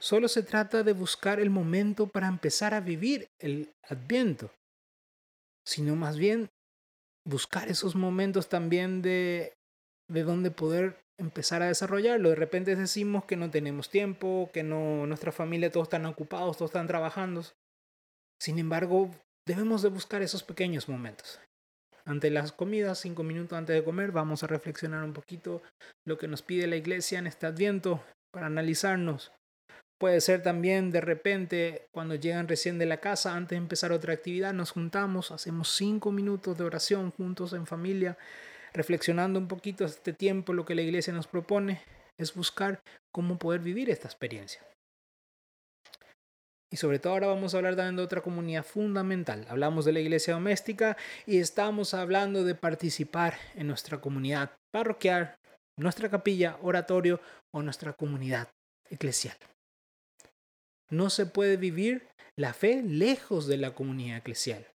Solo 0.00 0.26
se 0.26 0.42
trata 0.42 0.82
de 0.82 0.92
buscar 0.92 1.38
el 1.38 1.50
momento 1.50 2.08
para 2.08 2.26
empezar 2.26 2.74
a 2.74 2.80
vivir 2.80 3.28
el 3.38 3.72
adviento, 3.84 4.50
sino 5.64 5.94
más 5.94 6.18
bien 6.18 6.48
buscar 7.24 7.68
esos 7.68 7.94
momentos 7.94 8.48
también 8.48 9.02
de, 9.02 9.52
de 10.08 10.24
donde 10.24 10.50
poder 10.50 10.98
empezar 11.20 11.62
a 11.62 11.68
desarrollarlo. 11.68 12.30
De 12.30 12.34
repente 12.34 12.74
decimos 12.74 13.24
que 13.24 13.36
no 13.36 13.50
tenemos 13.50 13.90
tiempo, 13.90 14.50
que 14.52 14.62
no, 14.62 15.06
nuestra 15.06 15.32
familia 15.32 15.70
todos 15.70 15.86
están 15.86 16.06
ocupados, 16.06 16.56
todos 16.56 16.70
están 16.70 16.86
trabajando. 16.86 17.44
Sin 18.40 18.58
embargo, 18.58 19.10
debemos 19.46 19.82
de 19.82 19.90
buscar 19.90 20.22
esos 20.22 20.42
pequeños 20.42 20.88
momentos. 20.88 21.40
Ante 22.04 22.30
las 22.30 22.52
comidas, 22.52 22.98
cinco 22.98 23.22
minutos 23.22 23.56
antes 23.56 23.76
de 23.76 23.84
comer, 23.84 24.10
vamos 24.10 24.42
a 24.42 24.46
reflexionar 24.46 25.04
un 25.04 25.12
poquito 25.12 25.62
lo 26.06 26.18
que 26.18 26.28
nos 26.28 26.42
pide 26.42 26.66
la 26.66 26.76
iglesia 26.76 27.18
en 27.18 27.26
este 27.26 27.46
adviento 27.46 28.02
para 28.32 28.46
analizarnos 28.46 29.32
Puede 30.00 30.22
ser 30.22 30.42
también 30.42 30.90
de 30.90 31.02
repente 31.02 31.86
cuando 31.92 32.14
llegan 32.14 32.48
recién 32.48 32.78
de 32.78 32.86
la 32.86 33.02
casa, 33.02 33.36
antes 33.36 33.50
de 33.50 33.56
empezar 33.56 33.92
otra 33.92 34.14
actividad, 34.14 34.54
nos 34.54 34.70
juntamos, 34.70 35.30
hacemos 35.30 35.68
cinco 35.68 36.10
minutos 36.10 36.56
de 36.56 36.64
oración 36.64 37.10
juntos 37.10 37.52
en 37.52 37.66
familia, 37.66 38.16
reflexionando 38.72 39.38
un 39.38 39.48
poquito 39.48 39.84
este 39.84 40.12
tiempo, 40.12 40.52
lo 40.52 40.64
que 40.64 40.74
la 40.74 40.82
iglesia 40.82 41.12
nos 41.12 41.26
propone 41.26 41.80
es 42.18 42.34
buscar 42.34 42.82
cómo 43.12 43.38
poder 43.38 43.60
vivir 43.60 43.90
esta 43.90 44.08
experiencia. 44.08 44.62
Y 46.72 46.76
sobre 46.76 47.00
todo 47.00 47.14
ahora 47.14 47.26
vamos 47.26 47.52
a 47.52 47.56
hablar 47.56 47.74
también 47.74 47.96
de 47.96 48.02
otra 48.02 48.20
comunidad 48.20 48.64
fundamental. 48.64 49.44
Hablamos 49.48 49.84
de 49.84 49.92
la 49.92 50.00
iglesia 50.00 50.34
doméstica 50.34 50.96
y 51.26 51.38
estamos 51.38 51.94
hablando 51.94 52.44
de 52.44 52.54
participar 52.54 53.34
en 53.56 53.66
nuestra 53.66 54.00
comunidad 54.00 54.52
parroquial, 54.70 55.36
nuestra 55.76 56.08
capilla, 56.08 56.58
oratorio 56.62 57.20
o 57.52 57.62
nuestra 57.62 57.92
comunidad 57.92 58.48
eclesial. 58.88 59.36
No 60.90 61.10
se 61.10 61.26
puede 61.26 61.56
vivir 61.56 62.06
la 62.36 62.52
fe 62.52 62.82
lejos 62.82 63.48
de 63.48 63.56
la 63.56 63.74
comunidad 63.74 64.18
eclesial, 64.18 64.66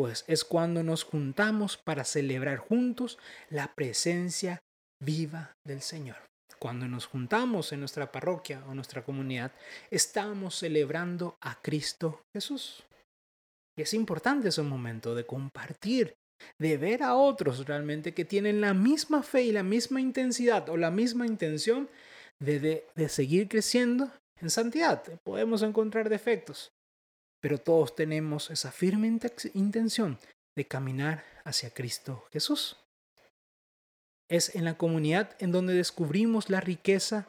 pues 0.00 0.24
es 0.28 0.46
cuando 0.46 0.82
nos 0.82 1.04
juntamos 1.04 1.76
para 1.76 2.04
celebrar 2.04 2.56
juntos 2.56 3.18
la 3.50 3.74
presencia 3.74 4.62
viva 4.98 5.52
del 5.62 5.82
Señor. 5.82 6.16
Cuando 6.58 6.88
nos 6.88 7.04
juntamos 7.04 7.70
en 7.74 7.80
nuestra 7.80 8.10
parroquia 8.10 8.64
o 8.66 8.74
nuestra 8.74 9.04
comunidad, 9.04 9.52
estamos 9.90 10.54
celebrando 10.54 11.36
a 11.42 11.60
Cristo 11.60 12.22
Jesús. 12.34 12.82
Y 13.78 13.82
es 13.82 13.92
importante 13.92 14.48
ese 14.48 14.62
momento 14.62 15.14
de 15.14 15.26
compartir, 15.26 16.14
de 16.58 16.78
ver 16.78 17.02
a 17.02 17.14
otros 17.14 17.66
realmente 17.66 18.14
que 18.14 18.24
tienen 18.24 18.62
la 18.62 18.72
misma 18.72 19.22
fe 19.22 19.42
y 19.42 19.52
la 19.52 19.62
misma 19.62 20.00
intensidad 20.00 20.70
o 20.70 20.78
la 20.78 20.90
misma 20.90 21.26
intención 21.26 21.90
de, 22.42 22.58
de, 22.58 22.86
de 22.94 23.08
seguir 23.10 23.48
creciendo 23.48 24.10
en 24.40 24.48
santidad 24.48 25.02
podemos 25.24 25.60
encontrar 25.60 26.08
defectos, 26.08 26.72
pero 27.40 27.58
todos 27.58 27.94
tenemos 27.94 28.50
esa 28.50 28.70
firme 28.70 29.06
intención 29.54 30.18
de 30.56 30.66
caminar 30.66 31.24
hacia 31.44 31.70
Cristo 31.70 32.24
Jesús. 32.32 32.76
Es 34.28 34.54
en 34.54 34.64
la 34.64 34.76
comunidad 34.76 35.36
en 35.40 35.50
donde 35.50 35.74
descubrimos 35.74 36.50
la 36.50 36.60
riqueza 36.60 37.28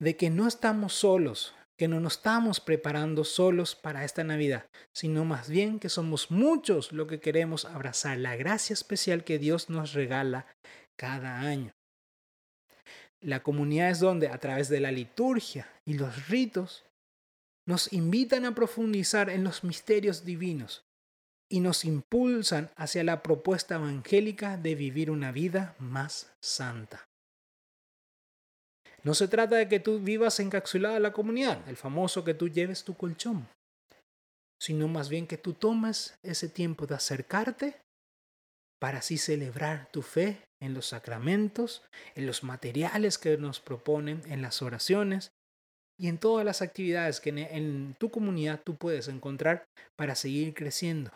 de 0.00 0.16
que 0.16 0.30
no 0.30 0.46
estamos 0.46 0.92
solos, 0.94 1.54
que 1.78 1.88
no 1.88 2.00
nos 2.00 2.16
estamos 2.16 2.60
preparando 2.60 3.24
solos 3.24 3.74
para 3.74 4.04
esta 4.04 4.22
Navidad, 4.22 4.66
sino 4.92 5.24
más 5.24 5.48
bien 5.48 5.78
que 5.78 5.88
somos 5.88 6.30
muchos 6.30 6.92
los 6.92 7.08
que 7.08 7.20
queremos 7.20 7.64
abrazar 7.64 8.18
la 8.18 8.36
gracia 8.36 8.74
especial 8.74 9.24
que 9.24 9.38
Dios 9.38 9.70
nos 9.70 9.92
regala 9.92 10.46
cada 10.96 11.40
año. 11.40 11.72
La 13.20 13.42
comunidad 13.42 13.90
es 13.90 14.00
donde, 14.00 14.28
a 14.28 14.38
través 14.38 14.68
de 14.68 14.80
la 14.80 14.92
liturgia 14.92 15.66
y 15.86 15.94
los 15.94 16.28
ritos, 16.28 16.84
nos 17.66 17.92
invitan 17.92 18.44
a 18.44 18.54
profundizar 18.54 19.30
en 19.30 19.44
los 19.44 19.64
misterios 19.64 20.24
divinos 20.24 20.84
y 21.50 21.60
nos 21.60 21.84
impulsan 21.84 22.70
hacia 22.76 23.04
la 23.04 23.22
propuesta 23.22 23.76
evangélica 23.76 24.56
de 24.56 24.74
vivir 24.74 25.10
una 25.10 25.32
vida 25.32 25.74
más 25.78 26.34
santa. 26.42 27.06
No 29.02 29.14
se 29.14 29.28
trata 29.28 29.56
de 29.56 29.68
que 29.68 29.80
tú 29.80 30.00
vivas 30.00 30.40
encapsulada 30.40 30.96
en 30.96 31.02
la 31.02 31.12
comunidad, 31.12 31.66
el 31.68 31.76
famoso 31.76 32.24
que 32.24 32.34
tú 32.34 32.48
lleves 32.48 32.84
tu 32.84 32.94
colchón, 32.94 33.46
sino 34.58 34.88
más 34.88 35.10
bien 35.10 35.26
que 35.26 35.36
tú 35.36 35.52
tomes 35.52 36.16
ese 36.22 36.48
tiempo 36.48 36.86
de 36.86 36.94
acercarte 36.94 37.76
para 38.80 38.98
así 38.98 39.18
celebrar 39.18 39.90
tu 39.92 40.02
fe 40.02 40.42
en 40.60 40.72
los 40.72 40.86
sacramentos, 40.86 41.82
en 42.14 42.26
los 42.26 42.42
materiales 42.42 43.18
que 43.18 43.36
nos 43.36 43.60
proponen, 43.60 44.22
en 44.26 44.40
las 44.40 44.62
oraciones 44.62 45.33
y 45.98 46.08
en 46.08 46.18
todas 46.18 46.44
las 46.44 46.62
actividades 46.62 47.20
que 47.20 47.30
en, 47.30 47.94
tu 47.98 48.10
comunidad 48.10 48.60
tú 48.64 48.76
puedes 48.76 49.08
encontrar 49.08 49.64
para 49.96 50.14
seguir 50.14 50.54
creciendo 50.54 51.12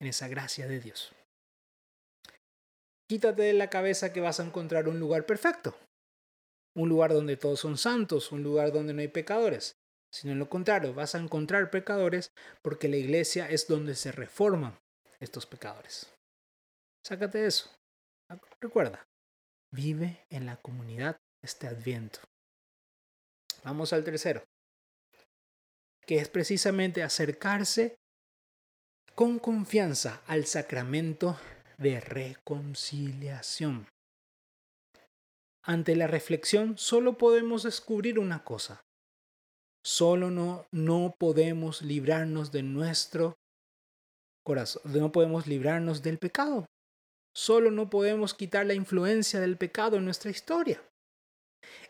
en 0.00 0.08
esa 0.08 0.28
gracia 0.28 0.66
de 0.66 0.80
Dios. 0.80 1.12
Quítate 3.08 3.42
de 3.42 3.52
la 3.52 3.68
cabeza 3.68 4.12
que 4.12 4.20
vas 4.20 4.40
a 4.40 4.44
encontrar 4.44 4.88
un 4.88 4.98
lugar 5.00 5.26
perfecto, 5.26 5.76
un 6.74 6.88
lugar 6.88 7.12
donde 7.12 7.36
todos 7.36 7.60
son 7.60 7.76
santos, 7.76 8.32
un 8.32 8.42
lugar 8.42 8.72
donde 8.72 8.94
no 8.94 9.00
hay 9.00 9.08
pecadores, 9.08 9.76
sino 10.12 10.32
en 10.32 10.38
lo 10.38 10.48
contrario, 10.48 10.94
vas 10.94 11.14
a 11.14 11.18
encontrar 11.18 11.70
pecadores 11.70 12.32
porque 12.62 12.88
la 12.88 12.96
iglesia 12.96 13.48
es 13.50 13.66
donde 13.66 13.94
se 13.94 14.12
reforman 14.12 14.78
estos 15.20 15.46
pecadores. 15.46 16.12
Sácate 17.04 17.46
eso. 17.46 17.70
Recuerda, 18.60 19.04
vive 19.72 20.24
en 20.30 20.46
la 20.46 20.56
comunidad 20.56 21.16
este 21.42 21.66
adviento. 21.66 22.20
Vamos 23.64 23.92
al 23.92 24.02
tercero, 24.02 24.42
que 26.04 26.18
es 26.18 26.28
precisamente 26.28 27.02
acercarse 27.02 27.96
con 29.14 29.38
confianza 29.38 30.22
al 30.26 30.46
sacramento 30.46 31.38
de 31.78 32.00
reconciliación. 32.00 33.86
Ante 35.64 35.94
la 35.94 36.08
reflexión 36.08 36.76
solo 36.76 37.16
podemos 37.18 37.62
descubrir 37.62 38.18
una 38.18 38.42
cosa. 38.42 38.80
Solo 39.84 40.30
no, 40.30 40.66
no 40.72 41.14
podemos 41.18 41.82
librarnos 41.82 42.50
de 42.50 42.62
nuestro 42.64 43.36
corazón, 44.44 44.82
no 44.92 45.12
podemos 45.12 45.46
librarnos 45.46 46.02
del 46.02 46.18
pecado. 46.18 46.66
Solo 47.32 47.70
no 47.70 47.90
podemos 47.90 48.34
quitar 48.34 48.66
la 48.66 48.74
influencia 48.74 49.40
del 49.40 49.56
pecado 49.56 49.96
en 49.96 50.04
nuestra 50.04 50.30
historia 50.30 50.82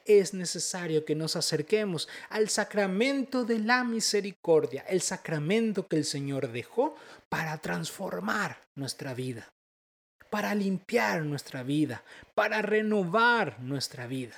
es 0.05 0.35
necesario 0.35 1.05
que 1.05 1.15
nos 1.15 1.37
acerquemos 1.37 2.09
al 2.29 2.49
sacramento 2.49 3.45
de 3.45 3.59
la 3.59 3.85
misericordia, 3.85 4.85
el 4.89 5.01
sacramento 5.03 5.87
que 5.87 5.97
el 5.97 6.05
Señor 6.05 6.51
dejó 6.51 6.97
para 7.29 7.59
transformar 7.59 8.59
nuestra 8.75 9.15
vida, 9.15 9.49
para 10.31 10.55
limpiar 10.55 11.23
nuestra 11.23 11.63
vida, 11.63 12.03
para 12.35 12.63
renovar 12.63 13.61
nuestra 13.61 14.07
vida. 14.07 14.37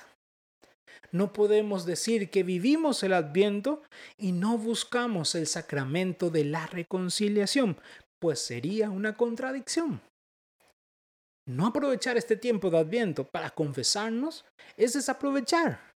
No 1.11 1.31
podemos 1.33 1.85
decir 1.85 2.29
que 2.29 2.43
vivimos 2.43 3.03
el 3.03 3.13
adviento 3.13 3.81
y 4.17 4.31
no 4.31 4.57
buscamos 4.57 5.35
el 5.35 5.47
sacramento 5.47 6.29
de 6.29 6.43
la 6.43 6.67
reconciliación, 6.67 7.77
pues 8.19 8.39
sería 8.39 8.89
una 8.89 9.15
contradicción. 9.15 10.01
No 11.47 11.67
aprovechar 11.67 12.17
este 12.17 12.35
tiempo 12.35 12.71
de 12.71 12.79
adviento 12.79 13.23
para 13.23 13.51
confesarnos 13.51 14.45
es 14.77 14.93
desaprovechar. 14.93 15.93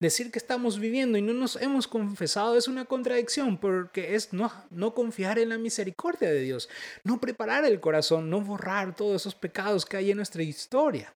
Decir 0.00 0.30
que 0.30 0.38
estamos 0.38 0.78
viviendo 0.78 1.18
y 1.18 1.22
no 1.22 1.34
nos 1.34 1.56
hemos 1.56 1.86
confesado 1.86 2.56
es 2.56 2.68
una 2.68 2.86
contradicción 2.86 3.58
porque 3.58 4.14
es 4.14 4.32
no, 4.32 4.50
no 4.70 4.94
confiar 4.94 5.38
en 5.38 5.50
la 5.50 5.58
misericordia 5.58 6.30
de 6.30 6.40
Dios, 6.40 6.70
no 7.04 7.20
preparar 7.20 7.66
el 7.66 7.80
corazón, 7.80 8.30
no 8.30 8.40
borrar 8.40 8.96
todos 8.96 9.20
esos 9.20 9.34
pecados 9.34 9.84
que 9.84 9.98
hay 9.98 10.10
en 10.12 10.16
nuestra 10.16 10.42
historia. 10.42 11.12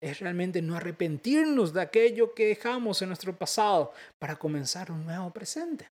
Es 0.00 0.20
realmente 0.20 0.62
no 0.62 0.76
arrepentirnos 0.76 1.74
de 1.74 1.82
aquello 1.82 2.34
que 2.34 2.46
dejamos 2.46 3.02
en 3.02 3.08
nuestro 3.08 3.36
pasado 3.36 3.92
para 4.18 4.36
comenzar 4.36 4.90
un 4.90 5.04
nuevo 5.04 5.30
presente. 5.30 5.91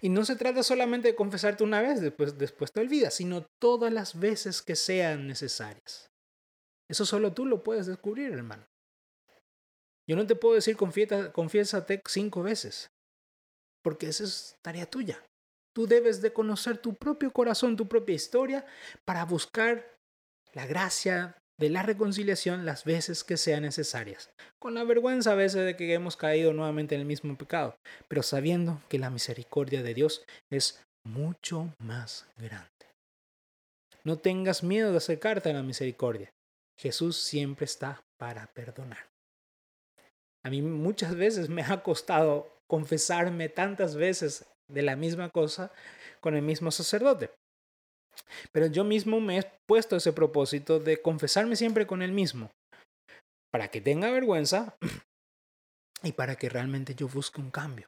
Y 0.00 0.08
no 0.08 0.24
se 0.24 0.36
trata 0.36 0.62
solamente 0.62 1.08
de 1.08 1.14
confesarte 1.14 1.64
una 1.64 1.82
vez, 1.82 2.00
después, 2.00 2.38
después 2.38 2.72
te 2.72 2.80
olvidas, 2.80 3.14
sino 3.14 3.46
todas 3.60 3.92
las 3.92 4.18
veces 4.18 4.62
que 4.62 4.76
sean 4.76 5.26
necesarias. 5.26 6.10
Eso 6.88 7.06
solo 7.06 7.32
tú 7.32 7.46
lo 7.46 7.62
puedes 7.62 7.86
descubrir, 7.86 8.32
hermano. 8.32 8.64
Yo 10.06 10.16
no 10.16 10.26
te 10.26 10.36
puedo 10.36 10.54
decir 10.54 10.76
confiésate 10.76 12.02
cinco 12.06 12.42
veces, 12.42 12.90
porque 13.82 14.08
esa 14.08 14.24
es 14.24 14.56
tarea 14.62 14.86
tuya. 14.86 15.22
Tú 15.74 15.86
debes 15.86 16.20
de 16.20 16.32
conocer 16.32 16.78
tu 16.78 16.94
propio 16.94 17.32
corazón, 17.32 17.76
tu 17.76 17.88
propia 17.88 18.14
historia, 18.14 18.66
para 19.04 19.24
buscar 19.24 19.96
la 20.52 20.66
gracia 20.66 21.36
de 21.58 21.70
la 21.70 21.82
reconciliación 21.82 22.66
las 22.66 22.84
veces 22.84 23.24
que 23.24 23.36
sean 23.36 23.62
necesarias, 23.62 24.30
con 24.60 24.74
la 24.74 24.84
vergüenza 24.84 25.32
a 25.32 25.36
veces 25.36 25.64
de 25.64 25.76
que 25.76 25.92
hemos 25.92 26.16
caído 26.16 26.52
nuevamente 26.52 26.94
en 26.94 27.02
el 27.02 27.06
mismo 27.06 27.36
pecado, 27.36 27.76
pero 28.08 28.22
sabiendo 28.22 28.82
que 28.88 28.98
la 28.98 29.10
misericordia 29.10 29.82
de 29.82 29.94
Dios 29.94 30.24
es 30.52 30.82
mucho 31.06 31.72
más 31.78 32.26
grande. 32.36 32.68
No 34.04 34.18
tengas 34.18 34.62
miedo 34.62 34.90
de 34.90 34.98
acercarte 34.98 35.50
a 35.50 35.54
la 35.54 35.62
misericordia. 35.62 36.30
Jesús 36.78 37.16
siempre 37.16 37.64
está 37.64 38.02
para 38.18 38.46
perdonar. 38.48 39.06
A 40.44 40.50
mí 40.50 40.60
muchas 40.60 41.14
veces 41.14 41.48
me 41.48 41.62
ha 41.62 41.82
costado 41.82 42.52
confesarme 42.68 43.48
tantas 43.48 43.96
veces 43.96 44.46
de 44.68 44.82
la 44.82 44.96
misma 44.96 45.30
cosa 45.30 45.72
con 46.20 46.34
el 46.34 46.42
mismo 46.42 46.70
sacerdote. 46.70 47.30
Pero 48.52 48.66
yo 48.66 48.84
mismo 48.84 49.20
me 49.20 49.38
he 49.38 49.52
puesto 49.66 49.96
ese 49.96 50.12
propósito 50.12 50.80
de 50.80 51.00
confesarme 51.00 51.56
siempre 51.56 51.86
con 51.86 52.02
él 52.02 52.12
mismo, 52.12 52.50
para 53.50 53.68
que 53.68 53.80
tenga 53.80 54.10
vergüenza 54.10 54.76
y 56.02 56.12
para 56.12 56.36
que 56.36 56.48
realmente 56.48 56.94
yo 56.94 57.08
busque 57.08 57.40
un 57.40 57.50
cambio. 57.50 57.86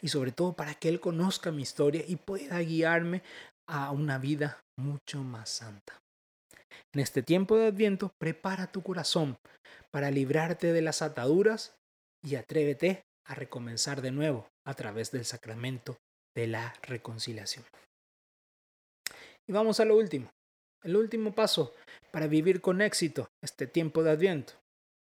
Y 0.00 0.08
sobre 0.08 0.32
todo 0.32 0.54
para 0.54 0.74
que 0.74 0.88
él 0.88 1.00
conozca 1.00 1.52
mi 1.52 1.62
historia 1.62 2.04
y 2.06 2.16
pueda 2.16 2.58
guiarme 2.60 3.22
a 3.68 3.92
una 3.92 4.18
vida 4.18 4.60
mucho 4.76 5.22
más 5.22 5.48
santa. 5.48 6.00
En 6.92 7.00
este 7.00 7.22
tiempo 7.22 7.56
de 7.56 7.66
Adviento, 7.66 8.12
prepara 8.18 8.72
tu 8.72 8.82
corazón 8.82 9.36
para 9.90 10.10
librarte 10.10 10.72
de 10.72 10.82
las 10.82 11.02
ataduras 11.02 11.76
y 12.24 12.36
atrévete 12.36 13.04
a 13.26 13.34
recomenzar 13.34 14.02
de 14.02 14.10
nuevo 14.10 14.48
a 14.66 14.74
través 14.74 15.10
del 15.10 15.24
sacramento 15.24 15.98
de 16.34 16.46
la 16.46 16.74
reconciliación. 16.82 17.64
Y 19.48 19.52
vamos 19.52 19.80
a 19.80 19.84
lo 19.84 19.96
último, 19.96 20.30
el 20.82 20.96
último 20.96 21.34
paso 21.34 21.74
para 22.10 22.26
vivir 22.26 22.60
con 22.60 22.80
éxito 22.80 23.28
este 23.42 23.66
tiempo 23.66 24.02
de 24.02 24.10
Adviento. 24.10 24.54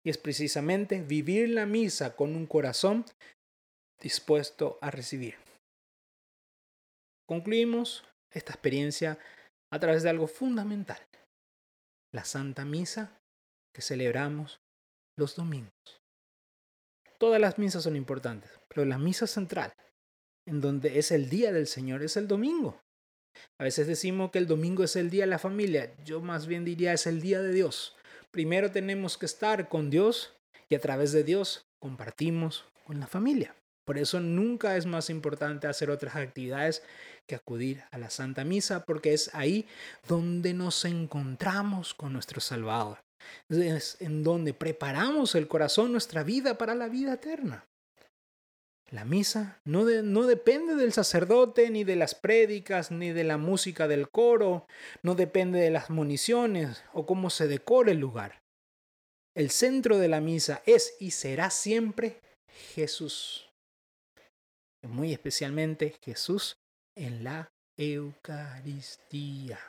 Y 0.04 0.10
es 0.10 0.18
precisamente 0.18 1.02
vivir 1.02 1.50
la 1.50 1.66
misa 1.66 2.16
con 2.16 2.36
un 2.36 2.46
corazón 2.46 3.06
dispuesto 4.00 4.78
a 4.82 4.92
recibir. 4.92 5.36
Concluimos 7.28 8.04
esta 8.32 8.54
experiencia 8.54 9.18
a 9.72 9.80
través 9.80 10.04
de 10.04 10.10
algo 10.10 10.28
fundamental, 10.28 11.00
la 12.14 12.24
Santa 12.24 12.66
Misa 12.66 13.20
que 13.74 13.82
celebramos 13.82 14.62
los 15.18 15.36
domingos. 15.36 15.72
Todas 17.18 17.42
las 17.42 17.58
misas 17.58 17.84
son 17.84 17.96
importantes, 17.96 18.52
pero 18.68 18.86
la 18.86 18.98
misa 18.98 19.26
central, 19.26 19.74
en 20.48 20.62
donde 20.62 21.00
es 21.00 21.12
el 21.12 21.30
día 21.30 21.52
del 21.52 21.68
Señor, 21.68 22.04
es 22.04 22.16
el 22.18 22.28
domingo. 22.28 22.80
A 23.58 23.64
veces 23.64 23.88
decimos 23.88 24.32
que 24.32 24.40
el 24.40 24.48
domingo 24.48 24.84
es 24.84 24.96
el 24.96 25.10
día 25.10 25.24
de 25.24 25.30
la 25.30 25.40
familia, 25.40 25.94
yo 26.04 26.22
más 26.22 26.48
bien 26.48 26.66
diría 26.66 26.94
es 26.94 27.08
el 27.08 27.22
día 27.22 27.42
de 27.42 27.54
Dios. 27.54 27.96
Primero 28.32 28.72
tenemos 28.72 29.18
que 29.18 29.26
estar 29.26 29.70
con 29.70 29.90
Dios 29.90 30.34
y 30.70 30.76
a 30.76 30.82
través 30.82 31.12
de 31.12 31.24
Dios 31.24 31.66
compartimos 31.80 32.66
con 32.86 33.00
la 33.00 33.08
familia. 33.08 33.56
Por 33.86 34.00
eso 34.00 34.20
nunca 34.20 34.78
es 34.78 34.88
más 34.88 35.12
importante 35.12 35.68
hacer 35.68 35.92
otras 35.92 36.16
actividades 36.16 36.82
que 37.28 37.36
acudir 37.36 37.84
a 37.92 38.00
la 38.00 38.10
Santa 38.10 38.44
Misa, 38.44 38.84
porque 38.84 39.14
es 39.14 39.34
ahí 39.34 39.68
donde 40.08 40.54
nos 40.54 40.86
encontramos 40.86 41.94
con 41.94 42.12
nuestro 42.12 42.42
Salvador. 42.42 43.00
Es 43.50 43.98
en 44.00 44.24
donde 44.24 44.54
preparamos 44.54 45.36
el 45.36 45.48
corazón, 45.48 45.92
nuestra 45.92 46.24
vida 46.24 46.58
para 46.58 46.74
la 46.74 46.90
vida 46.90 47.14
eterna. 47.14 47.66
La 48.92 49.04
misa 49.04 49.60
no, 49.66 49.84
no, 49.84 50.28
depende 50.28 50.76
del 50.76 50.94
sacerdote, 50.94 51.70
ni 51.72 51.84
de 51.84 51.96
las 51.96 52.14
prédicas, 52.14 52.92
ni 52.92 53.12
de 53.12 53.24
la 53.24 53.38
música 53.38 53.88
del 53.88 54.10
coro, 54.10 54.68
no 55.02 55.16
depende 55.16 55.60
de 55.60 55.72
las 55.72 55.90
municiones 55.90 56.84
o 56.94 57.06
cómo 57.06 57.30
se 57.30 57.48
decore 57.48 57.94
el 57.94 58.00
lugar. 58.00 58.42
El 59.36 59.50
centro 59.50 59.98
de 59.98 60.08
la 60.08 60.22
misa 60.22 60.62
es 60.66 60.96
y 61.00 61.12
será 61.12 61.50
siempre 61.50 62.22
Jesús. 62.74 63.50
Muy 64.84 65.12
especialmente 65.12 65.96
Jesús 66.04 66.56
en 66.96 67.24
la 67.24 67.50
Eucaristía. 67.78 69.60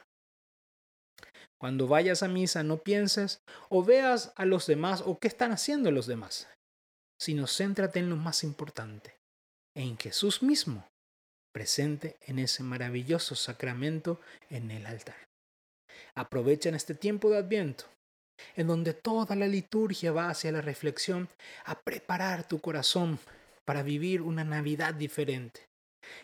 Cuando 1.59 1.89
vayas 1.89 2.23
a 2.23 2.29
misa 2.29 2.63
no 2.63 2.77
pienses 2.77 3.41
o 3.71 3.83
veas 3.83 4.33
a 4.37 4.45
los 4.45 4.67
demás 4.67 5.03
o 5.05 5.19
qué 5.19 5.27
están 5.27 5.53
haciendo 5.53 5.91
los 5.91 6.07
demás, 6.07 6.49
sino 7.19 7.47
céntrate 7.47 7.99
en 7.99 8.11
lo 8.11 8.17
más 8.17 8.45
importante, 8.45 9.17
en 9.75 9.99
Jesús 9.99 10.43
mismo, 10.43 10.89
presente 11.53 12.17
en 12.23 12.39
ese 12.39 12.63
maravilloso 12.63 13.35
sacramento 13.35 14.21
en 14.51 14.71
el 14.71 14.87
altar. 14.87 15.17
Aprovecha 16.15 16.69
en 16.69 16.75
este 16.75 16.95
tiempo 16.95 17.31
de 17.31 17.39
Adviento, 17.39 17.85
en 18.55 18.67
donde 18.67 18.95
toda 18.95 19.35
la 19.37 19.47
liturgia 19.47 20.13
va 20.13 20.29
hacia 20.29 20.53
la 20.53 20.61
reflexión, 20.61 21.29
a 21.65 21.81
preparar 21.81 22.47
tu 22.47 22.61
corazón 22.61 23.19
para 23.65 23.83
vivir 23.83 24.23
una 24.23 24.45
Navidad 24.45 24.95
diferente. 24.95 25.67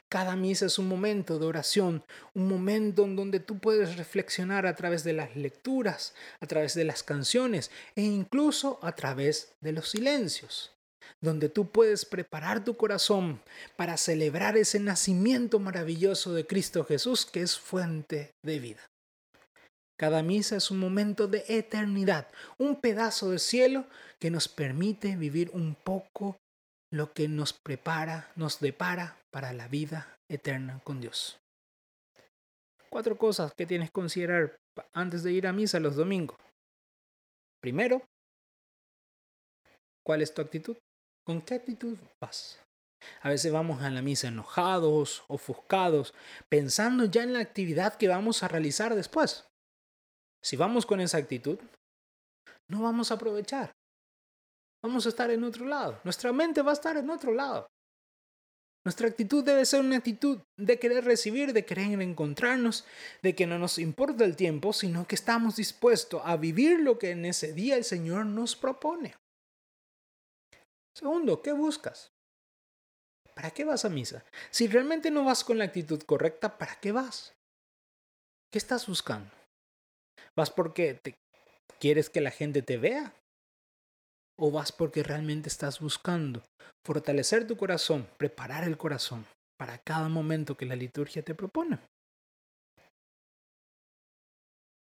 Cada 0.09 0.37
misa 0.37 0.67
es 0.67 0.79
un 0.79 0.89
momento 0.89 1.39
de 1.39 1.47
oración, 1.47 2.05
un 2.35 2.47
momento 2.47 3.05
en 3.05 3.17
donde 3.17 3.41
tú 3.41 3.59
puedes 3.59 3.97
reflexionar 3.97 4.67
a 4.67 4.77
través 4.77 5.03
de 5.03 5.13
las 5.13 5.35
lecturas, 5.35 6.15
a 6.41 6.47
través 6.47 6.75
de 6.75 6.85
las 6.85 7.03
canciones 7.03 7.71
e 7.97 8.03
incluso 8.03 8.79
a 8.83 8.95
través 8.95 9.55
de 9.61 9.73
los 9.73 9.91
silencios, 9.91 10.73
donde 11.21 11.49
tú 11.49 11.71
puedes 11.71 12.05
preparar 12.05 12.65
tu 12.65 12.77
corazón 12.77 13.41
para 13.77 13.97
celebrar 13.97 14.57
ese 14.57 14.81
nacimiento 14.81 15.59
maravilloso 15.59 16.33
de 16.35 16.47
Cristo 16.47 16.85
Jesús 16.85 17.27
que 17.27 17.43
es 17.43 17.59
fuente 17.59 18.31
de 18.45 18.59
vida. 18.59 18.81
Cada 19.99 20.23
misa 20.23 20.57
es 20.57 20.71
un 20.71 20.79
momento 20.79 21.29
de 21.29 21.45
eternidad, 21.49 22.29
un 22.59 22.81
pedazo 22.81 23.31
de 23.31 23.39
cielo 23.39 23.87
que 24.19 24.31
nos 24.31 24.49
permite 24.49 25.17
vivir 25.17 25.51
un 25.53 25.77
poco 25.77 26.37
lo 26.91 27.13
que 27.13 27.29
nos 27.29 27.53
prepara, 27.53 28.31
nos 28.37 28.61
depara 28.61 29.17
para 29.31 29.53
la 29.53 29.69
vida 29.69 30.17
eterna 30.29 30.81
con 30.85 31.01
Dios. 31.01 31.39
Cuatro 32.91 33.17
cosas 33.17 33.55
que 33.57 33.65
tienes 33.65 33.89
que 33.89 33.95
considerar 33.95 34.57
antes 34.93 35.23
de 35.23 35.33
ir 35.33 35.47
a 35.47 35.53
misa 35.53 35.81
los 35.81 35.97
domingos. 35.97 36.37
Primero, 37.63 38.03
¿cuál 40.05 40.21
es 40.21 40.35
tu 40.35 40.43
actitud? 40.43 40.77
¿Con 41.25 41.41
qué 41.43 41.55
actitud 41.55 41.97
vas? 42.21 42.61
A 43.21 43.29
veces 43.29 43.53
vamos 43.53 43.83
a 43.83 43.91
la 43.91 44.03
misa 44.03 44.29
enojados, 44.29 45.25
ofuscados, 45.29 46.15
pensando 46.49 47.05
ya 47.05 47.23
en 47.23 47.33
la 47.33 47.41
actividad 47.41 47.95
que 47.95 48.09
vamos 48.09 48.43
a 48.43 48.49
realizar 48.49 48.95
después. 48.95 49.49
Si 50.43 50.57
vamos 50.57 50.87
con 50.87 51.01
esa 51.01 51.19
actitud, 51.19 51.59
no 52.69 52.83
vamos 52.83 53.11
a 53.11 53.15
aprovechar 53.15 53.73
vamos 54.83 55.07
a 55.07 55.11
estar 55.11 55.31
en 55.31 55.45
otro 55.45 55.65
lado. 55.65 56.01
Nuestra 56.05 56.33
mente 56.33 56.63
va 56.63 56.71
a 56.71 56.75
estar 56.75 56.97
en 56.97 57.09
otro 57.09 57.33
lado. 57.33 57.69
Nuestra 58.85 59.07
actitud 59.07 59.45
debe 59.45 59.65
ser 59.65 59.81
una 59.81 59.97
actitud 59.97 60.41
de 60.59 60.79
querer 60.81 61.05
recibir, 61.05 61.53
de 61.53 61.65
querer 61.65 62.03
encontrarnos, 62.03 62.85
de 63.23 63.37
que 63.37 63.47
no 63.47 63.57
nos 63.59 63.79
importa 63.79 64.25
el 64.25 64.35
tiempo, 64.35 64.73
sino 64.73 65.07
que 65.07 65.15
estamos 65.15 65.55
dispuestos 65.55 66.21
a 66.25 66.37
vivir 66.37 66.81
lo 66.81 66.99
que 66.99 67.13
en 67.13 67.25
ese 67.25 67.53
día 67.53 67.77
el 67.77 67.85
Señor 67.85 68.27
nos 68.27 68.57
propone. 68.57 69.15
Segundo, 70.95 71.43
¿qué 71.43 71.53
buscas? 71.53 72.13
¿Para 73.35 73.51
qué 73.51 73.65
vas 73.65 73.85
a 73.85 73.89
misa? 73.89 74.25
Si 74.51 74.67
realmente 74.67 75.11
no 75.11 75.25
vas 75.25 75.43
con 75.43 75.59
la 75.59 75.65
actitud 75.65 76.03
correcta, 76.03 76.59
¿para 76.59 76.79
qué 76.81 76.93
vas? 76.93 77.35
¿Qué 78.51 78.59
estás 78.59 78.87
buscando? 78.87 79.31
¿Vas 80.37 80.51
porque 80.51 80.95
te 80.95 81.15
quieres 81.81 82.11
que 82.11 82.21
la 82.21 82.31
gente 82.31 82.63
te 82.63 82.77
vea? 82.77 83.15
o 84.39 84.51
vas 84.51 84.73
porque 84.73 85.03
realmente 85.03 85.49
estás 85.49 85.79
buscando 85.79 86.43
fortalecer 86.85 87.47
tu 87.47 87.57
corazón, 87.57 88.09
preparar 88.19 88.65
el 88.65 88.77
corazón 88.77 89.25
para 89.57 89.79
cada 89.79 90.09
momento 90.09 90.57
que 90.57 90.67
la 90.67 90.75
liturgia 90.75 91.23
te 91.23 91.35
propone. 91.35 91.79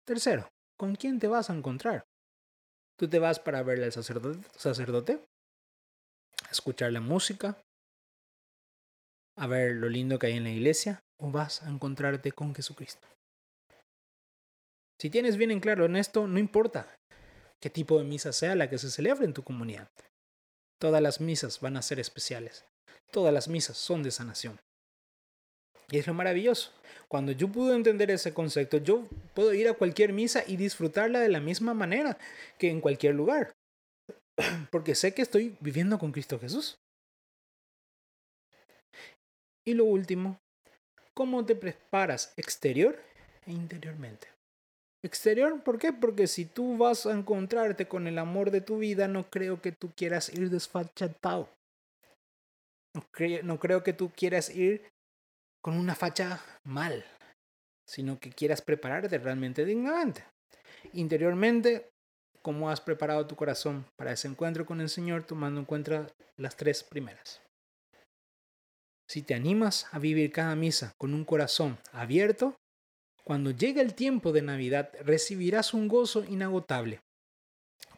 Tercero, 0.04 0.48
¿con 0.76 0.96
quién 0.96 1.18
te 1.20 1.28
vas 1.28 1.50
a 1.50 1.54
encontrar? 1.54 2.04
¿Tú 2.98 3.08
te 3.08 3.18
vas 3.18 3.38
para 3.38 3.62
verle 3.62 3.86
al 3.86 3.92
sacerdote, 3.92 4.46
sacerdote? 4.56 5.24
¿A 6.54 6.62
escuchar 6.62 6.92
la 6.92 7.00
música? 7.00 7.60
¿A 9.36 9.48
ver 9.48 9.72
lo 9.74 9.88
lindo 9.88 10.20
que 10.20 10.28
hay 10.28 10.34
en 10.34 10.44
la 10.44 10.50
iglesia? 10.50 11.00
¿O 11.20 11.32
vas 11.32 11.64
a 11.64 11.68
encontrarte 11.68 12.30
con 12.30 12.54
Jesucristo? 12.54 13.08
Si 15.00 15.10
tienes 15.10 15.36
bien 15.36 15.50
en 15.50 15.58
claro 15.58 15.84
en 15.84 15.96
esto, 15.96 16.28
no 16.28 16.38
importa 16.38 16.94
qué 17.60 17.70
tipo 17.70 17.98
de 17.98 18.04
misa 18.04 18.32
sea 18.32 18.54
la 18.54 18.70
que 18.70 18.78
se 18.78 18.92
celebre 18.92 19.24
en 19.24 19.34
tu 19.34 19.42
comunidad. 19.42 19.88
Todas 20.80 21.02
las 21.02 21.20
misas 21.20 21.58
van 21.58 21.76
a 21.76 21.82
ser 21.82 21.98
especiales. 21.98 22.64
Todas 23.10 23.34
las 23.34 23.48
misas 23.48 23.76
son 23.76 24.04
de 24.04 24.12
sanación. 24.12 24.60
Y 25.90 25.98
es 25.98 26.06
lo 26.06 26.14
maravilloso. 26.14 26.70
Cuando 27.08 27.32
yo 27.32 27.48
pude 27.48 27.74
entender 27.74 28.12
ese 28.12 28.32
concepto, 28.32 28.76
yo 28.76 29.08
puedo 29.34 29.52
ir 29.54 29.68
a 29.68 29.74
cualquier 29.74 30.12
misa 30.12 30.44
y 30.46 30.56
disfrutarla 30.56 31.18
de 31.18 31.30
la 31.30 31.40
misma 31.40 31.74
manera 31.74 32.16
que 32.60 32.70
en 32.70 32.80
cualquier 32.80 33.16
lugar. 33.16 33.56
Porque 34.70 34.94
sé 34.94 35.14
que 35.14 35.22
estoy 35.22 35.56
viviendo 35.60 35.98
con 35.98 36.12
Cristo 36.12 36.38
Jesús. 36.38 36.78
Y 39.66 39.74
lo 39.74 39.84
último, 39.84 40.38
¿cómo 41.14 41.44
te 41.46 41.56
preparas 41.56 42.34
exterior 42.36 43.00
e 43.46 43.52
interiormente? 43.52 44.28
Exterior, 45.02 45.62
¿por 45.62 45.78
qué? 45.78 45.92
Porque 45.92 46.26
si 46.26 46.46
tú 46.46 46.78
vas 46.78 47.06
a 47.06 47.12
encontrarte 47.12 47.86
con 47.86 48.06
el 48.06 48.18
amor 48.18 48.50
de 48.50 48.60
tu 48.60 48.78
vida, 48.78 49.06
no 49.06 49.28
creo 49.28 49.60
que 49.60 49.72
tú 49.72 49.92
quieras 49.94 50.30
ir 50.30 50.50
desfachatado. 50.50 51.48
No, 53.42 53.58
creo 53.58 53.82
que 53.82 53.92
tú 53.92 54.12
quieras 54.14 54.48
ir 54.48 54.88
con 55.62 55.76
una 55.76 55.94
facha 55.94 56.42
mal, 56.62 57.04
sino 57.86 58.18
que 58.20 58.30
quieras 58.30 58.62
prepararte 58.62 59.18
realmente 59.18 59.64
dignamente. 59.64 60.24
Interiormente, 60.92 61.90
¿cómo 62.44 62.70
has 62.70 62.80
preparado 62.80 63.26
tu 63.26 63.35
corazón 63.37 63.87
para 63.96 64.12
ese 64.12 64.28
encuentro 64.28 64.66
con 64.66 64.83
el 64.83 64.90
Señor 64.90 65.24
tomando 65.24 65.59
en 65.61 65.66
cuenta 65.66 66.07
las 66.37 66.57
tres 66.57 66.85
primeras? 66.85 67.40
Si 69.09 69.22
te 69.22 69.35
animas 69.35 69.87
a 69.92 69.98
vivir 69.98 70.30
cada 70.30 70.54
misa 70.54 70.92
con 70.98 71.14
un 71.14 71.24
corazón 71.24 71.78
abierto, 71.92 72.54
cuando 73.24 73.50
llegue 73.50 73.80
el 73.80 73.94
tiempo 73.94 74.30
de 74.33 74.42
Navidad 74.42 74.90
recibirás 75.00 75.72
un 75.72 75.88
gozo 75.88 76.22
inagotable 76.24 77.00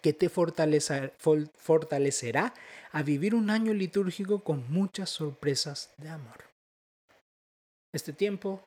que 0.01 0.13
te 0.13 0.29
fortalecerá 0.29 2.55
a 2.93 3.03
vivir 3.03 3.35
un 3.35 3.51
año 3.51 3.75
litúrgico 3.75 4.45
con 4.45 4.71
muchas 4.71 5.11
sorpresas 5.11 5.93
de 5.97 6.11
amor. 6.11 6.45
Este 7.93 8.13
tiempo 8.13 8.63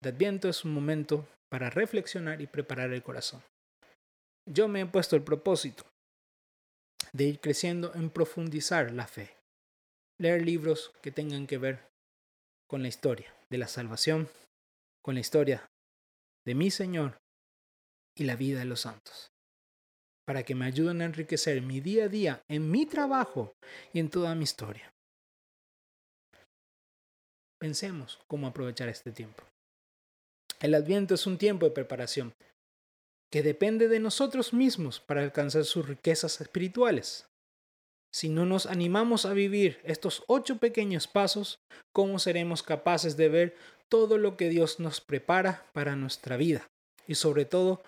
de 0.00 0.10
Adviento 0.10 0.48
es 0.48 0.64
un 0.64 0.72
momento 0.72 1.26
para 1.50 1.70
reflexionar 1.70 2.40
y 2.40 2.46
preparar 2.46 2.92
el 2.92 3.02
corazón. 3.02 3.42
Yo 4.46 4.68
me 4.68 4.80
he 4.80 4.86
puesto 4.86 5.16
el 5.16 5.22
propósito 5.22 5.84
de 7.12 7.24
ir 7.24 7.40
creciendo 7.40 7.94
en 7.94 8.10
profundizar 8.10 8.92
la 8.92 9.06
fe, 9.06 9.36
leer 10.18 10.42
libros 10.42 10.92
que 11.02 11.10
tengan 11.12 11.46
que 11.46 11.58
ver 11.58 11.88
con 12.68 12.82
la 12.82 12.88
historia 12.88 13.34
de 13.50 13.58
la 13.58 13.68
salvación 13.68 14.28
con 15.02 15.14
la 15.14 15.20
historia 15.20 15.68
de 16.46 16.54
mi 16.54 16.70
Señor 16.70 17.18
y 18.16 18.24
la 18.24 18.36
vida 18.36 18.60
de 18.60 18.64
los 18.64 18.82
santos, 18.82 19.32
para 20.24 20.44
que 20.44 20.54
me 20.54 20.64
ayuden 20.64 21.02
a 21.02 21.04
enriquecer 21.04 21.60
mi 21.60 21.80
día 21.80 22.04
a 22.04 22.08
día 22.08 22.44
en 22.48 22.70
mi 22.70 22.86
trabajo 22.86 23.54
y 23.92 23.98
en 23.98 24.10
toda 24.10 24.34
mi 24.34 24.44
historia. 24.44 24.92
Pensemos 27.58 28.20
cómo 28.28 28.46
aprovechar 28.46 28.88
este 28.88 29.12
tiempo. 29.12 29.44
El 30.60 30.74
adviento 30.74 31.14
es 31.14 31.26
un 31.26 31.38
tiempo 31.38 31.66
de 31.66 31.72
preparación 31.72 32.32
que 33.32 33.42
depende 33.42 33.88
de 33.88 33.98
nosotros 33.98 34.52
mismos 34.52 35.00
para 35.00 35.22
alcanzar 35.22 35.64
sus 35.64 35.88
riquezas 35.88 36.40
espirituales. 36.42 37.26
Si 38.12 38.28
no 38.28 38.44
nos 38.44 38.66
animamos 38.66 39.24
a 39.24 39.32
vivir 39.32 39.80
estos 39.84 40.22
ocho 40.26 40.58
pequeños 40.58 41.08
pasos, 41.08 41.58
¿cómo 41.94 42.18
seremos 42.18 42.62
capaces 42.62 43.16
de 43.16 43.30
ver 43.30 43.56
todo 43.88 44.18
lo 44.18 44.36
que 44.36 44.50
Dios 44.50 44.80
nos 44.80 45.00
prepara 45.00 45.66
para 45.72 45.96
nuestra 45.96 46.36
vida 46.36 46.68
y 47.08 47.14
sobre 47.14 47.46
todo 47.46 47.82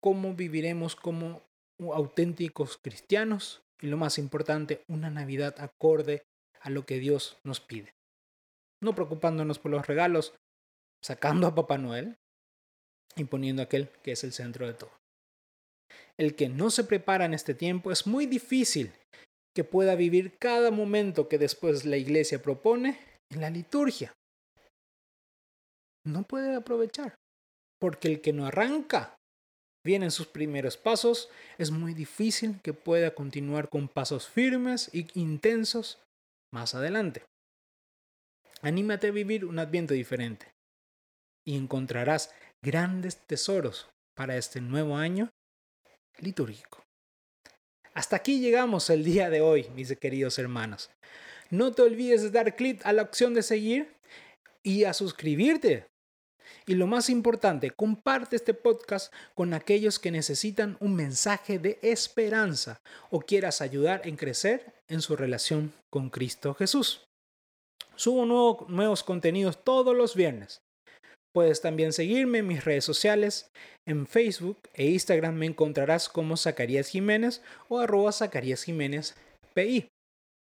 cómo 0.00 0.34
viviremos 0.34 0.96
como 0.96 1.42
auténticos 1.78 2.78
cristianos 2.78 3.60
y 3.82 3.88
lo 3.88 3.98
más 3.98 4.16
importante, 4.16 4.82
una 4.88 5.10
Navidad 5.10 5.56
acorde 5.58 6.22
a 6.62 6.70
lo 6.70 6.86
que 6.86 6.98
Dios 6.98 7.36
nos 7.44 7.60
pide. 7.60 7.92
No 8.82 8.94
preocupándonos 8.94 9.58
por 9.58 9.72
los 9.72 9.86
regalos, 9.86 10.32
sacando 11.02 11.46
a 11.46 11.54
Papá 11.54 11.76
Noel 11.76 12.16
y 13.16 13.24
poniendo 13.24 13.62
aquel 13.62 13.88
que 14.02 14.12
es 14.12 14.24
el 14.24 14.32
centro 14.32 14.66
de 14.66 14.74
todo. 14.74 14.92
El 16.18 16.34
que 16.34 16.48
no 16.48 16.70
se 16.70 16.84
prepara 16.84 17.24
en 17.24 17.34
este 17.34 17.54
tiempo 17.54 17.92
es 17.92 18.06
muy 18.06 18.26
difícil 18.26 18.92
que 19.54 19.64
pueda 19.64 19.94
vivir 19.94 20.36
cada 20.38 20.70
momento 20.70 21.28
que 21.28 21.38
después 21.38 21.84
la 21.84 21.96
iglesia 21.96 22.42
propone 22.42 22.98
en 23.30 23.40
la 23.40 23.50
liturgia 23.50 24.12
no 26.06 26.22
puede 26.22 26.54
aprovechar. 26.54 27.14
Porque 27.78 28.08
el 28.08 28.20
que 28.20 28.32
no 28.32 28.46
arranca 28.46 29.16
bien 29.84 30.02
en 30.02 30.10
sus 30.10 30.26
primeros 30.26 30.76
pasos, 30.76 31.28
es 31.58 31.70
muy 31.70 31.94
difícil 31.94 32.60
que 32.60 32.72
pueda 32.72 33.14
continuar 33.14 33.68
con 33.68 33.86
pasos 33.86 34.26
firmes 34.26 34.90
e 34.92 35.06
intensos 35.14 36.02
más 36.52 36.74
adelante. 36.74 37.22
Anímate 38.62 39.08
a 39.08 39.12
vivir 39.12 39.44
un 39.44 39.60
adviento 39.60 39.94
diferente 39.94 40.50
y 41.46 41.56
encontrarás 41.56 42.34
grandes 42.62 43.16
tesoros 43.26 43.88
para 44.14 44.36
este 44.36 44.60
nuevo 44.60 44.96
año 44.96 45.30
litúrgico. 46.18 46.82
Hasta 47.94 48.16
aquí 48.16 48.40
llegamos 48.40 48.90
el 48.90 49.04
día 49.04 49.30
de 49.30 49.40
hoy, 49.40 49.68
mis 49.74 49.96
queridos 49.96 50.38
hermanos. 50.38 50.90
No 51.50 51.72
te 51.72 51.82
olvides 51.82 52.22
de 52.22 52.30
dar 52.30 52.56
clic 52.56 52.84
a 52.84 52.92
la 52.92 53.02
opción 53.02 53.34
de 53.34 53.42
seguir 53.42 53.94
y 54.62 54.84
a 54.84 54.92
suscribirte. 54.92 55.86
Y 56.66 56.74
lo 56.74 56.86
más 56.86 57.08
importante, 57.08 57.70
comparte 57.70 58.36
este 58.36 58.54
podcast 58.54 59.12
con 59.34 59.54
aquellos 59.54 59.98
que 59.98 60.10
necesitan 60.10 60.76
un 60.80 60.94
mensaje 60.94 61.58
de 61.58 61.78
esperanza 61.82 62.80
o 63.10 63.20
quieras 63.20 63.60
ayudar 63.60 64.02
en 64.04 64.16
crecer 64.16 64.74
en 64.88 65.00
su 65.00 65.16
relación 65.16 65.72
con 65.90 66.10
Cristo 66.10 66.54
Jesús. 66.54 67.06
Subo 67.94 68.26
nuevos 68.68 69.02
contenidos 69.02 69.64
todos 69.64 69.96
los 69.96 70.14
viernes. 70.14 70.65
Puedes 71.36 71.60
también 71.60 71.92
seguirme 71.92 72.38
en 72.38 72.46
mis 72.46 72.64
redes 72.64 72.86
sociales. 72.86 73.50
En 73.84 74.06
Facebook 74.06 74.56
e 74.72 74.86
Instagram 74.86 75.34
me 75.34 75.44
encontrarás 75.44 76.08
como 76.08 76.38
Zacarías 76.38 76.88
Jiménez 76.88 77.42
o 77.68 77.78
arroba 77.78 78.10
Zacarías 78.10 78.62
Jiménez 78.62 79.14
PI. 79.52 79.86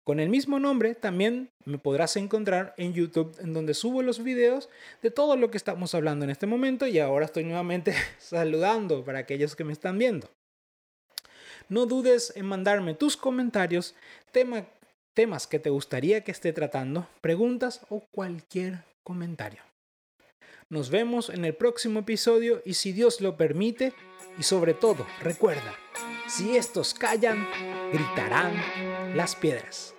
Con 0.07 0.21
el 0.21 0.31
mismo 0.31 0.59
nombre 0.59 0.95
también 0.95 1.51
me 1.67 1.77
podrás 1.77 2.17
encontrar 2.17 2.73
en 2.79 2.95
YouTube 2.95 3.37
en 3.41 3.53
donde 3.53 3.75
subo 3.75 4.01
los 4.01 4.25
videos 4.25 4.71
de 5.03 5.11
todo 5.11 5.37
lo 5.37 5.51
que 5.51 5.59
estamos 5.59 5.95
hablando 5.95 6.25
en 6.25 6.31
este 6.31 6.47
momento 6.47 6.87
y 6.87 6.99
ahora 6.99 7.27
estoy 7.27 7.45
nuevamente 7.45 7.93
saludando 8.19 9.05
para 9.05 9.19
aquellos 9.19 9.55
que 9.57 9.65
me 9.65 9.75
están 9.75 9.99
viendo. 9.99 10.31
No 11.69 11.85
dudes 11.85 12.33
en 12.37 12.47
mandarme 12.47 12.95
tus 12.95 13.19
comentarios, 13.19 13.95
temas 14.33 15.47
que 15.47 15.59
te 15.59 15.69
gustaría 15.69 16.25
que 16.25 16.33
esté 16.33 16.55
tratando, 16.55 17.07
preguntas 17.21 17.83
o 17.91 18.03
cualquier 18.11 18.83
comentario. 19.03 19.70
Nos 20.71 20.89
vemos 20.91 21.31
en 21.31 21.45
el 21.45 21.57
próximo 21.57 21.99
episodio 21.99 22.63
y 22.65 22.75
si 22.75 22.93
Dios 22.93 23.21
lo 23.21 23.37
permite, 23.37 23.93
y 24.39 24.45
sobre 24.45 24.73
todo, 24.73 25.05
recuerda, 25.21 25.75
si 26.29 26.57
estos 26.57 26.95
callan, 26.95 27.45
gritarán 27.93 29.17
las 29.17 29.35
piedras. 29.35 29.97